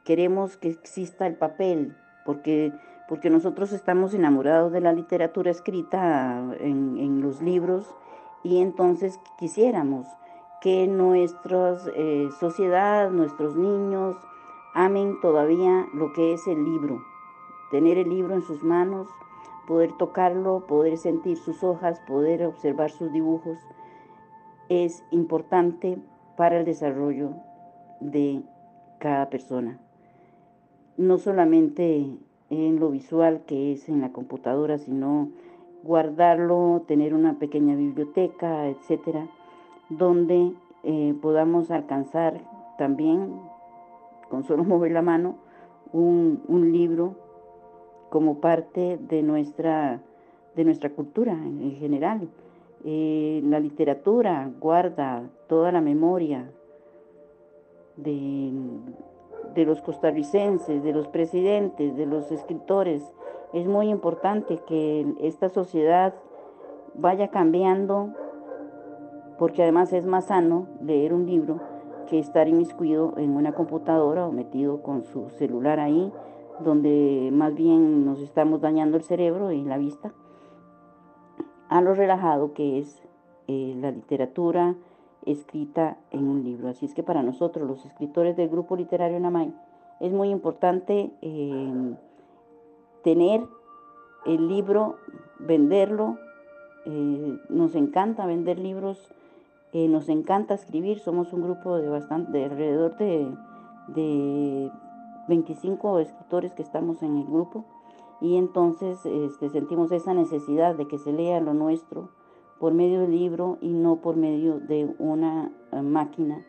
queremos 0.05 0.57
que 0.57 0.69
exista 0.69 1.27
el 1.27 1.35
papel, 1.35 1.97
porque, 2.25 2.73
porque 3.09 3.31
nosotros 3.31 3.73
estamos 3.73 4.15
enamorados 4.15 4.73
de 4.73 4.81
la 4.81 4.93
literatura 4.93 5.51
escrita 5.51 6.43
en, 6.61 6.99
en 6.99 7.23
los 7.23 7.41
libros 7.41 7.95
y 8.43 8.61
entonces 8.61 9.19
quisiéramos 9.39 10.07
que 10.61 10.87
nuestra 10.87 11.77
eh, 11.95 12.29
sociedad, 12.39 13.11
nuestros 13.11 13.57
niños, 13.57 14.17
amen 14.75 15.21
todavía 15.21 15.87
lo 15.95 16.13
que 16.13 16.33
es 16.35 16.47
el 16.47 16.65
libro, 16.65 17.03
tener 17.71 17.99
el 17.99 18.09
libro 18.09 18.35
en 18.35 18.43
sus 18.43 18.63
manos, 18.63 19.09
poder 19.67 19.93
tocarlo, 19.93 20.67
poder 20.67 20.97
sentir 20.97 21.37
sus 21.37 21.65
hojas, 21.65 22.01
poder 22.07 22.45
observar 22.47 22.91
sus 22.91 23.13
dibujos, 23.13 23.59
es 24.69 25.05
importante 25.11 25.99
para 26.37 26.59
el 26.59 26.65
desarrollo 26.65 27.31
de 28.01 28.43
cada 28.99 29.29
persona. 29.31 29.79
No 30.97 31.19
solamente 31.19 32.07
en 32.51 32.81
lo 32.81 32.91
visual 32.91 33.43
que 33.47 33.73
es 33.73 33.89
en 33.89 34.01
la 34.01 34.13
computadora, 34.13 34.79
sino 34.79 35.31
guardarlo, 35.83 36.85
tener 36.87 37.15
una 37.15 37.39
pequeña 37.39 37.75
biblioteca, 37.75 38.69
etcétera, 38.69 39.27
donde 39.89 40.53
eh, 40.83 41.15
podamos 41.21 41.71
alcanzar 41.71 42.41
también, 42.79 43.35
con 44.29 44.45
solo 44.45 44.65
mover 44.65 44.93
la 44.93 45.03
mano, 45.03 45.37
un, 45.93 46.43
libro 46.73 47.15
como 48.11 48.41
parte 48.41 48.99
de 48.99 49.23
nuestra, 49.23 50.01
de 50.55 50.65
nuestra 50.65 50.91
cultura 50.91 51.33
en 51.33 51.77
general. 51.77 52.29
Eh, 52.85 53.41
la 53.45 53.59
literatura 53.61 54.51
guarda 54.61 55.29
toda 55.49 55.73
la 55.73 55.81
memoria 55.81 56.51
de, 57.97 58.53
de, 59.55 59.65
los 59.65 59.81
costarricenses, 59.81 60.83
de 60.83 60.93
los 60.93 61.09
presidentes, 61.09 61.97
de 61.97 62.07
los 62.07 62.31
escritores. 62.31 63.03
Es 63.53 63.67
muy 63.67 63.89
importante 63.89 64.61
que 64.67 65.07
esta 65.21 65.49
sociedad 65.49 66.15
vaya 66.95 67.29
cambiando 67.29 68.15
porque 69.39 69.63
además 69.63 69.93
es 69.93 70.07
más 70.07 70.27
sano 70.27 70.67
leer 70.81 71.13
un 71.13 71.27
libro 71.27 71.61
que 72.07 72.19
estar 72.19 72.49
inmiscuido 72.49 73.15
en 73.17 73.37
una 73.37 73.53
computadora 73.53 74.27
o 74.27 74.33
metido 74.33 74.83
con 74.83 75.05
su 75.05 75.29
celular 75.31 75.81
ahí, 75.81 76.13
donde 76.61 77.31
más 77.33 77.55
bien 77.55 78.05
nos 78.05 78.21
estamos 78.21 78.61
dañando 78.61 78.97
el 78.97 79.03
cerebro 79.03 79.53
y 79.53 79.63
la 79.65 79.77
vista, 79.77 80.13
a 81.69 81.81
lo 81.81 81.95
relajado 81.95 82.53
que 82.55 82.79
es 82.79 83.03
eh, 83.49 83.75
la 83.81 83.91
literatura 83.91 84.75
escrita 85.25 85.97
en 86.11 86.29
un 86.29 86.45
libro. 86.45 86.69
Así 86.69 86.87
es 86.87 86.95
que 86.95 87.03
para 87.03 87.23
nosotros, 87.23 87.67
los 87.67 87.85
escritores 87.85 88.37
del 88.37 88.49
grupo 88.49 88.77
literario 88.77 89.19
Namay, 89.19 89.53
es 90.01 90.13
muy 90.13 90.29
importante 90.31 91.11
eh, 91.23 91.95
tener 93.03 93.43
el 94.27 94.49
libro, 94.49 94.97
venderlo. 95.39 96.19
Eh, 96.85 97.39
nos 97.49 97.75
encanta 97.75 98.27
vender 98.27 98.59
libros 98.59 99.13
eh, 99.79 99.89
nos 99.89 100.09
encanta 100.09 100.55
escribir, 100.55 101.01
somos 101.01 101.35
un 101.35 101.43
grupo 101.43 101.77
de 101.77 101.91
bastante, 101.91 102.33
de 102.33 102.45
alrededor 102.45 102.97
de, 102.97 103.31
de 103.89 104.71
25 105.29 105.99
escritores 105.99 106.55
que 106.55 106.63
estamos 106.63 107.03
en 107.03 107.17
el 107.19 107.27
grupo 107.27 107.67
y 108.21 108.37
entonces 108.37 109.05
este, 109.05 109.51
sentimos 109.51 109.93
esa 109.93 110.15
necesidad 110.15 110.75
de 110.75 110.89
que 110.89 110.99
se 110.99 111.13
lea 111.13 111.41
lo 111.41 111.55
nuestro 111.55 112.11
por 112.59 112.73
medio 112.73 113.03
del 113.03 113.11
libro 113.11 113.59
y 113.61 113.73
no 113.73 113.97
por 113.97 114.17
medio 114.17 114.59
de 114.59 114.95
una 114.99 115.53
eh, 115.73 115.83
máquina 115.83 116.45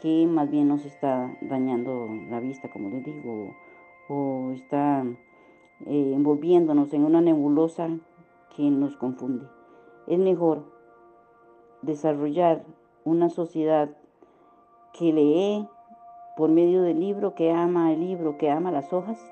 que 0.00 0.26
más 0.26 0.50
bien 0.50 0.68
nos 0.68 0.84
está 0.84 1.32
dañando 1.42 2.08
la 2.28 2.40
vista, 2.40 2.68
como 2.70 2.88
les 2.88 3.04
digo, 3.04 3.54
o, 4.08 4.50
está 4.52 5.04
eh, 5.86 6.12
envolviéndonos 6.14 6.92
en 6.92 7.04
una 7.04 7.20
nebulosa 7.20 7.88
que 8.56 8.68
nos 8.68 8.96
confunde. 8.96 9.46
Es 10.08 10.18
mejor 10.18 10.64
desarrollar 11.82 12.64
una 13.04 13.28
sociedad 13.28 13.96
que 14.92 15.12
lee 15.12 15.68
por 16.36 16.50
medio 16.50 16.82
del 16.82 16.98
libro, 16.98 17.34
que 17.34 17.52
ama 17.52 17.92
el 17.92 18.00
libro, 18.00 18.38
que 18.38 18.50
ama 18.50 18.72
las 18.72 18.92
hojas, 18.92 19.31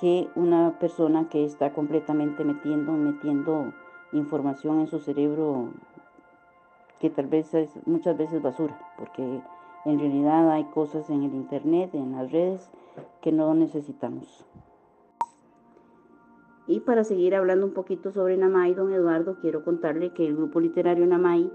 que 0.00 0.28
una 0.34 0.78
persona 0.78 1.28
que 1.28 1.44
está 1.44 1.72
completamente 1.72 2.44
metiendo, 2.44 2.92
metiendo 2.92 3.72
información 4.12 4.80
en 4.80 4.86
su 4.86 4.98
cerebro 4.98 5.70
que 7.00 7.10
tal 7.10 7.26
vez 7.26 7.52
es 7.54 7.70
muchas 7.86 8.16
veces 8.16 8.40
basura, 8.40 8.78
porque 8.98 9.42
en 9.84 9.98
realidad 9.98 10.50
hay 10.50 10.64
cosas 10.64 11.10
en 11.10 11.22
el 11.22 11.34
internet, 11.34 11.90
en 11.94 12.12
las 12.12 12.32
redes, 12.32 12.70
que 13.20 13.32
no 13.32 13.54
necesitamos. 13.54 14.46
Y 16.66 16.80
para 16.80 17.04
seguir 17.04 17.34
hablando 17.34 17.66
un 17.66 17.74
poquito 17.74 18.10
sobre 18.10 18.38
Namay, 18.38 18.72
don 18.74 18.92
Eduardo, 18.92 19.36
quiero 19.40 19.64
contarle 19.64 20.14
que 20.14 20.26
el 20.26 20.34
grupo 20.34 20.60
literario 20.60 21.06
Namay 21.06 21.50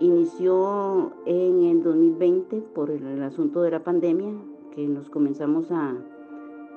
inició 0.00 1.12
en 1.26 1.64
el 1.64 1.82
2020 1.82 2.60
por 2.74 2.90
el, 2.90 3.22
asunto 3.22 3.60
de 3.62 3.70
la 3.70 3.84
pandemia, 3.84 4.32
que 4.74 4.86
nos 4.86 5.10
comenzamos 5.10 5.70
a, 5.70 5.94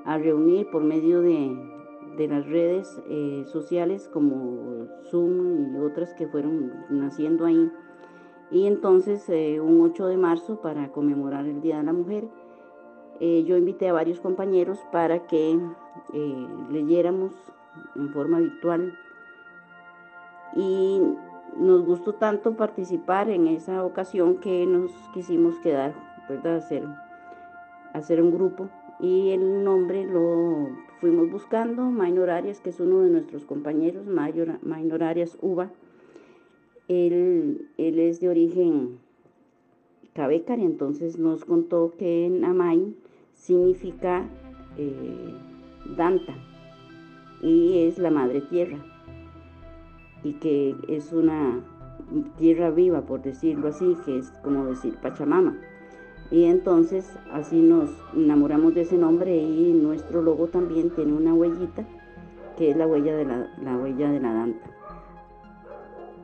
reunir 0.06 0.70
por 0.70 0.84
medio 0.84 1.22
de, 1.22 2.28
las 2.28 2.46
redes 2.46 3.02
eh, 3.10 3.44
sociales 3.48 4.08
como 4.14 4.86
Zoom 5.10 5.74
y 5.74 5.78
otras 5.80 6.14
que 6.14 6.28
fueron 6.28 6.72
naciendo 6.90 7.46
ahí. 7.46 7.72
Y 8.52 8.68
entonces, 8.68 9.28
eh, 9.30 9.60
un 9.62 9.82
8 9.82 10.08
de 10.08 10.18
marzo, 10.18 10.62
para 10.62 10.92
conmemorar 10.92 11.46
el 11.46 11.62
Día 11.62 11.78
de 11.78 11.84
la 11.84 11.94
Mujer, 11.94 12.28
eh, 13.24 13.44
yo 13.44 13.56
invité 13.56 13.88
a 13.88 13.94
varios 13.94 14.20
compañeros 14.20 14.80
para 14.92 15.28
que 15.28 15.52
eh, 16.14 16.48
leyéramos 16.72 17.32
en 17.96 18.10
forma 18.10 18.40
virtual 18.40 18.98
y 20.56 21.00
nos 21.56 21.86
gustó 21.86 22.16
tanto 22.16 22.58
participar 22.58 23.30
en 23.30 23.48
esa 23.48 23.86
ocasión 23.86 24.38
que 24.38 24.66
nos 24.66 24.92
quisimos 25.14 25.60
quedar, 25.60 25.94
¿verdad? 26.28 26.56
Hacer, 26.56 26.84
hacer 27.94 28.24
un 28.24 28.32
grupo 28.32 28.70
y 29.02 29.32
el 29.32 29.64
nombre 29.64 30.06
lo 30.06 30.70
fuimos 31.00 31.32
buscando, 31.32 31.86
Minor 31.86 32.30
Arias, 32.30 32.62
que 32.62 32.70
es 32.70 32.80
uno 32.80 33.02
de 33.02 33.10
nuestros 33.10 33.46
compañeros, 33.46 34.06
Minor, 34.06 35.04
Arias 35.04 35.38
Uva. 35.42 35.72
Él, 36.88 37.70
es 37.78 38.20
de 38.20 38.30
origen 38.30 39.00
cabecar 40.14 40.60
y 40.60 40.66
entonces 40.66 41.18
nos 41.18 41.46
contó 41.46 41.94
que 41.98 42.26
en 42.26 42.44
Amay 42.46 42.96
significa 43.34 44.28
eh, 44.78 45.34
Danta 45.96 46.36
y 47.42 47.86
es 47.88 47.98
la 47.98 48.12
madre 48.12 48.42
tierra 48.42 48.78
y 50.24 50.34
que 50.34 50.76
es 50.90 51.12
una 51.14 51.64
tierra 52.38 52.70
viva, 52.70 53.02
por 53.02 53.22
decirlo 53.22 53.70
así, 53.70 53.96
que 54.06 54.18
es 54.18 54.32
como 54.44 54.66
decir 54.66 54.96
Pachamama. 55.02 55.58
Y 56.32 56.46
entonces 56.46 57.12
así 57.32 57.62
nos 57.62 57.90
enamoramos 58.16 58.74
de 58.74 58.82
ese 58.82 58.98
nombre 58.98 59.36
y 59.36 59.74
nuestro 59.74 60.22
logo 60.22 60.48
también 60.48 60.90
tiene 60.92 61.14
una 61.14 61.34
huellita, 61.34 61.86
que 62.58 62.72
es 62.72 62.78
la 62.78 62.88
huella 62.88 63.16
de 63.16 63.26
la, 63.26 63.78
huella 63.78 64.12
de 64.12 64.20
la 64.20 64.34
Danta. 64.34 64.68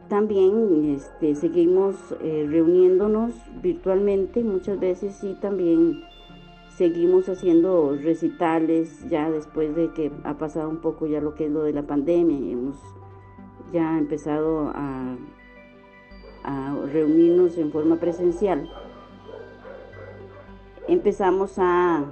También 0.08 0.96
este, 0.96 1.36
seguimos 1.36 1.96
eh, 2.22 2.48
reuniéndonos 2.50 3.34
virtualmente 3.62 4.42
muchas 4.44 4.80
veces 4.80 5.22
y 5.24 5.34
también 5.34 6.02
seguimos 6.78 7.28
haciendo 7.28 7.98
recitales 8.02 9.10
ya 9.10 9.30
después 9.30 9.76
de 9.76 9.92
que 9.94 10.12
ha 10.24 10.38
pasado 10.38 10.70
un 10.70 10.78
poco 10.78 11.08
ya 11.08 11.20
lo 11.20 11.34
que 11.34 11.48
es 11.48 11.52
lo 11.52 11.64
de 11.64 11.74
la 11.74 11.82
pandemia 11.82 12.38
hemos 12.38 12.78
ya 13.74 13.98
empezado 13.98 14.72
a, 14.74 15.16
reunirnos 16.94 17.58
en 17.58 17.74
forma 17.74 17.98
presencial. 17.98 18.70
Empezamos 20.88 21.60
a 21.60 22.06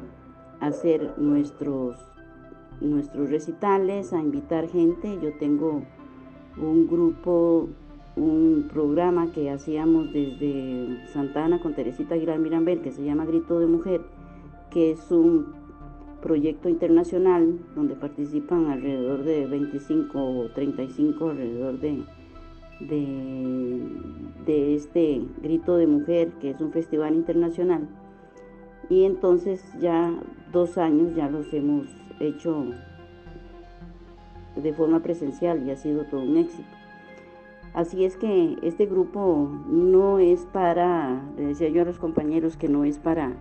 hacer 0.60 1.14
nuestros, 1.18 1.98
nuestros 2.82 3.30
recitales, 3.30 4.14
a 4.14 4.20
invitar 4.20 4.68
gente. 4.68 5.18
Yo 5.22 5.38
tengo 5.40 5.84
un 6.58 6.88
grupo, 6.88 7.70
un 8.16 8.68
programa 8.72 9.32
que 9.32 9.50
hacíamos 9.50 10.12
desde 10.14 11.08
Santana 11.08 11.60
con 11.62 11.74
Teresita 11.74 12.16
Aguilar 12.16 12.40
Mirambel 12.40 12.82
que 12.82 12.92
se 12.92 13.04
llama 13.04 13.26
Grito 13.26 13.60
de 13.60 13.68
Mujer 13.68 14.02
que 14.76 14.92
es 14.92 15.10
un 15.10 15.54
proyecto 16.22 16.68
internacional 16.68 17.60
donde 17.76 17.96
participan 17.96 18.66
alrededor 18.66 19.24
de 19.24 19.48
25 19.48 20.20
o 20.22 20.50
35 20.50 21.30
alrededor 21.30 21.80
de, 21.80 22.04
de, 24.46 24.76
este 24.76 25.22
Grito 25.42 25.78
de 25.78 25.88
Mujer, 25.88 26.34
que 26.42 26.50
es 26.50 26.60
un 26.60 26.74
festival 26.74 27.16
internacional. 27.16 27.88
Y 28.90 29.06
entonces 29.06 29.64
ya 29.80 30.14
dos 30.52 30.78
años 30.78 31.16
ya 31.16 31.30
los 31.30 31.54
hemos 31.54 31.88
hecho 32.20 32.66
de 34.56 34.74
forma 34.74 35.02
presencial 35.02 35.68
y 35.68 35.72
ha 35.72 35.76
sido 35.76 36.06
todo 36.06 36.22
un 36.22 36.38
éxito. 36.38 36.70
Así 37.74 38.06
es 38.06 38.16
que 38.16 38.58
este 38.62 38.86
grupo 38.86 39.50
no 39.68 40.20
es 40.20 40.46
para, 40.54 41.22
le 41.38 41.48
decía 41.48 41.70
yo 41.70 41.82
a 41.82 41.86
los 41.86 42.00
compañeros 42.00 42.56
que 42.56 42.70
no 42.70 42.86
es 42.86 43.00
para 43.00 43.36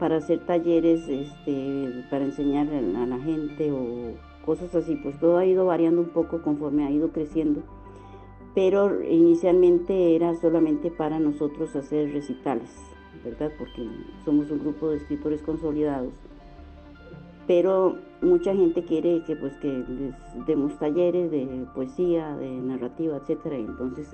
para 0.00 0.16
hacer 0.16 0.44
talleres 0.46 1.06
este, 1.08 2.04
para 2.10 2.24
enseñar 2.24 2.66
a 2.68 3.06
la 3.06 3.18
gente 3.18 3.70
o 3.70 4.14
cosas 4.44 4.74
así, 4.74 4.96
pues 4.96 5.20
todo 5.20 5.36
ha 5.36 5.44
ido 5.44 5.66
variando 5.66 6.00
un 6.00 6.08
poco 6.08 6.42
conforme 6.42 6.86
ha 6.86 6.90
ido 6.90 7.10
creciendo, 7.10 7.60
pero 8.54 9.04
inicialmente 9.04 10.16
era 10.16 10.34
solamente 10.34 10.90
para 10.90 11.20
nosotros 11.20 11.76
hacer 11.76 12.12
recitales, 12.12 12.70
¿verdad? 13.24 13.50
Porque 13.58 13.88
somos 14.24 14.50
un 14.50 14.60
grupo 14.60 14.90
de 14.90 14.98
escritores 14.98 15.42
consolidados, 15.42 16.14
pero 17.46 17.96
mucha 18.22 18.54
gente 18.54 18.84
quiere 18.84 19.22
que 19.24 19.36
pues 19.36 19.54
que 19.56 19.68
les 19.68 20.46
demos 20.46 20.78
talleres 20.78 21.30
de 21.30 21.66
poesía, 21.74 22.36
de 22.36 22.48
narrativa, 22.48 23.16
etcétera, 23.16 23.56
entonces 23.56 24.08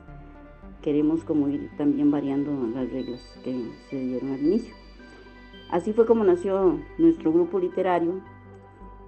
queremos 0.83 1.25
como 1.25 1.49
ir 1.49 1.71
también 1.77 2.11
variando 2.11 2.53
las 2.75 2.91
reglas 2.91 3.21
que 3.43 3.71
se 3.91 3.99
dieron 3.99 4.33
al 4.33 4.41
inicio. 4.41 4.75
Así 5.71 5.93
fue 5.93 6.07
como 6.07 6.23
nació 6.23 6.79
nuestro 6.97 7.33
grupo 7.33 7.59
literario 7.59 8.21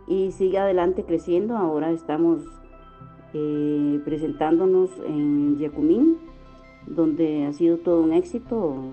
y 0.08 0.32
sigue 0.32 0.58
adelante 0.58 1.04
creciendo. 1.04 1.56
Ahora 1.56 1.92
estamos 1.92 2.42
eh, 3.32 4.00
presentándonos 4.04 4.90
en 5.06 5.56
Yacumín, 5.58 6.18
donde 6.86 7.46
ha 7.46 7.52
sido 7.52 7.76
todo 7.76 8.02
un 8.02 8.12
éxito 8.12 8.92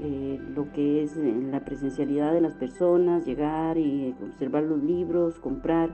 eh, 0.00 0.40
lo 0.54 0.72
que 0.72 1.02
es 1.02 1.16
eh, 1.16 1.34
la 1.50 1.64
presencialidad 1.64 2.32
de 2.32 2.40
las 2.40 2.54
personas, 2.54 3.24
llegar 3.24 3.78
y 3.78 4.14
observar 4.22 4.64
los 4.64 4.82
libros, 4.82 5.38
comprar. 5.38 5.90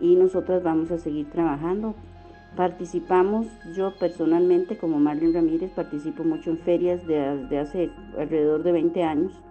Y 0.00 0.16
nosotras 0.16 0.62
vamos 0.62 0.90
a 0.90 0.98
seguir 0.98 1.30
trabajando. 1.30 1.94
Participamos, 2.56 3.46
yo 3.74 3.94
personalmente 3.98 4.78
como 4.78 4.98
Marlene 4.98 5.34
Ramírez, 5.34 5.70
participo 5.72 6.24
mucho 6.24 6.50
en 6.50 6.58
ferias 6.58 7.06
de, 7.06 7.46
de 7.46 7.58
hace 7.58 7.90
alrededor 8.16 8.62
de 8.62 8.72
20 8.72 9.02
años 9.02 9.42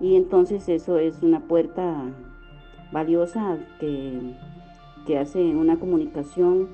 y 0.00 0.14
entonces 0.14 0.68
eso 0.68 0.98
es 0.98 1.22
una 1.22 1.40
puerta 1.40 2.04
valiosa 2.92 3.58
que, 3.80 4.34
hace 5.18 5.38
una 5.38 5.80
comunicación 5.80 6.68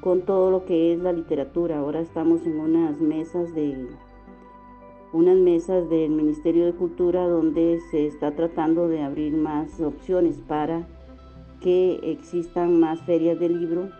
con 0.00 0.22
todo 0.22 0.50
lo 0.50 0.64
que 0.64 0.94
es 0.94 1.00
la 1.00 1.12
literatura. 1.12 1.78
Ahora 1.78 2.00
estamos 2.00 2.46
en 2.46 2.58
unas 2.58 2.98
mesas 2.98 3.54
de 3.54 3.86
unas 5.14 5.36
mesas 5.36 5.88
del 5.88 6.10
Ministerio 6.10 6.66
de 6.66 6.72
Cultura 6.72 7.28
donde 7.28 7.78
se 7.92 8.04
está 8.04 8.34
tratando 8.34 8.88
de 8.88 9.00
abrir 9.00 9.32
más 9.32 9.80
opciones 9.80 10.40
para 10.48 10.88
que 11.60 12.00
existan 12.02 12.80
más 12.80 13.00
ferias 13.02 13.38
de 13.38 13.48
libro, 13.48 13.90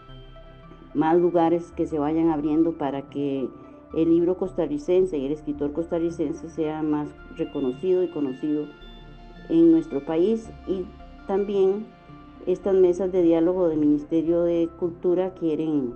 más 0.92 1.16
lugares 1.16 1.70
que 1.70 1.86
se 1.86 2.00
vayan 2.00 2.30
abriendo 2.30 2.72
para 2.72 3.02
que 3.10 3.48
el 3.96 4.10
libro 4.10 4.36
costarricense 4.36 5.16
y 5.16 5.26
el 5.26 5.32
escritor 5.32 5.72
costarricense 5.72 6.50
sea 6.50 6.82
más 6.82 7.08
reconocido 7.36 8.02
y 8.02 8.08
conocido 8.08 8.66
en 9.48 9.70
nuestro 9.70 10.04
país. 10.04 10.50
Y 10.66 10.84
también 11.28 11.86
estas 12.44 12.74
mesas 12.74 13.12
de 13.12 13.22
diálogo 13.22 13.68
del 13.68 13.78
Ministerio 13.78 14.42
de 14.42 14.68
Cultura 14.80 15.32
quieren 15.34 15.94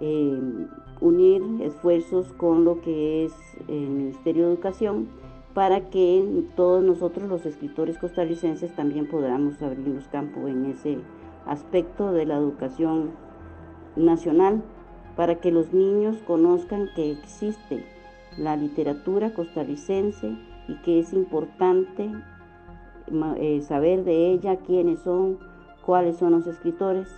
eh, 0.00 0.66
unir 1.00 1.42
esfuerzos 1.62 2.32
con 2.34 2.64
lo 2.64 2.80
que 2.80 3.24
es 3.24 3.32
el 3.68 3.88
Ministerio 3.88 4.46
de 4.46 4.54
Educación 4.54 5.08
para 5.54 5.88
que 5.88 6.44
todos 6.54 6.84
nosotros 6.84 7.28
los 7.28 7.46
escritores 7.46 7.98
costarricenses 7.98 8.74
también 8.76 9.08
podamos 9.08 9.62
abrir 9.62 9.88
los 9.88 10.06
campos 10.08 10.48
en 10.48 10.66
ese 10.66 10.98
aspecto 11.46 12.12
de 12.12 12.26
la 12.26 12.36
educación 12.36 13.12
nacional 13.96 14.62
para 15.16 15.36
que 15.36 15.50
los 15.50 15.72
niños 15.72 16.18
conozcan 16.26 16.88
que 16.94 17.10
existe 17.10 17.84
la 18.36 18.56
literatura 18.56 19.32
costarricense 19.32 20.36
y 20.68 20.74
que 20.82 20.98
es 20.98 21.12
importante 21.14 22.10
eh, 23.38 23.62
saber 23.62 24.04
de 24.04 24.32
ella 24.32 24.56
quiénes 24.56 25.00
son, 25.00 25.38
cuáles 25.84 26.16
son 26.16 26.32
los 26.32 26.46
escritores 26.46 27.08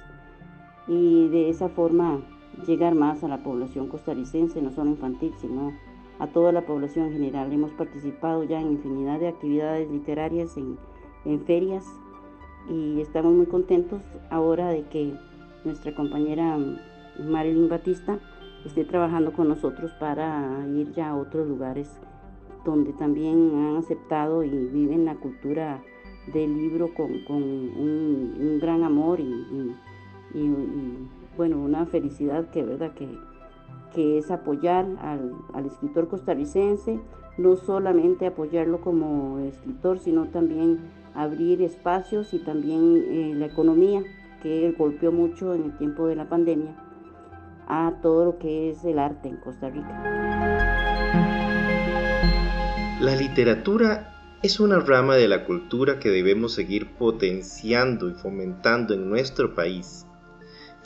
y 0.86 1.28
de 1.28 1.48
esa 1.50 1.68
forma 1.68 2.20
llegar 2.66 2.94
más 2.94 3.24
a 3.24 3.28
la 3.28 3.42
población 3.42 3.88
costarricense, 3.88 4.60
no 4.62 4.70
solo 4.70 4.90
infantil, 4.90 5.32
sino 5.38 5.72
a 6.18 6.26
toda 6.28 6.52
la 6.52 6.62
población 6.62 7.06
en 7.06 7.12
general. 7.12 7.52
Hemos 7.52 7.72
participado 7.72 8.44
ya 8.44 8.60
en 8.60 8.72
infinidad 8.72 9.20
de 9.20 9.28
actividades 9.28 9.90
literarias, 9.90 10.56
en, 10.56 10.76
en 11.24 11.40
ferias 11.44 11.84
y 12.68 13.00
estamos 13.00 13.32
muy 13.32 13.46
contentos 13.46 14.02
ahora 14.30 14.68
de 14.68 14.82
que 14.84 15.14
nuestra 15.64 15.94
compañera 15.94 16.58
Marilyn 17.18 17.68
Batista 17.68 18.18
esté 18.64 18.84
trabajando 18.84 19.32
con 19.32 19.48
nosotros 19.48 19.92
para 19.98 20.66
ir 20.68 20.92
ya 20.92 21.10
a 21.10 21.16
otros 21.16 21.48
lugares 21.48 21.88
donde 22.64 22.92
también 22.92 23.52
han 23.54 23.76
aceptado 23.76 24.42
y 24.44 24.50
viven 24.50 25.04
la 25.04 25.14
cultura 25.14 25.82
del 26.32 26.56
libro 26.56 26.92
con, 26.94 27.10
un, 27.10 28.58
gran 28.60 28.82
amor 28.82 29.20
y, 29.20 29.74
bueno, 31.38 31.57
una 31.57 31.87
felicidad 31.87 32.51
que, 32.51 32.64
¿verdad? 32.64 32.92
que, 32.94 33.09
que 33.94 34.18
es 34.18 34.31
apoyar 34.31 34.85
al, 35.01 35.64
escritor 35.64 36.09
costarricense, 36.09 37.01
no 37.38 37.55
solamente 37.57 38.27
apoyarlo 38.27 38.81
como 38.81 39.38
escritor, 39.38 40.01
sino 40.01 40.27
también 40.27 40.81
abrir 41.14 41.62
espacios 41.62 42.35
y 42.35 42.40
también 42.40 43.05
eh, 43.09 43.33
la 43.37 43.46
economía 43.46 44.03
que 44.42 44.74
golpeó 44.77 45.12
mucho 45.12 45.55
en 45.55 45.62
el 45.62 45.79
tiempo 45.79 46.09
de 46.09 46.16
la 46.16 46.29
pandemia 46.29 46.74
a 47.68 47.94
todo 48.03 48.24
lo 48.24 48.38
que 48.38 48.70
es 48.70 48.85
el 48.85 48.98
arte 48.98 49.29
en 49.29 49.37
Costa 49.37 49.70
Rica. 49.70 50.05
La 53.01 53.14
literatura 53.14 54.12
es 54.42 54.59
una 54.59 54.81
rama 54.81 55.14
de 55.14 55.29
la 55.29 55.44
cultura 55.44 56.01
que 56.01 56.11
debemos 56.11 56.53
seguir 56.53 56.94
potenciando 56.96 58.09
y 58.09 58.14
fomentando 58.14 58.94
en 58.94 59.09
nuestro 59.09 59.55
país. 59.55 60.07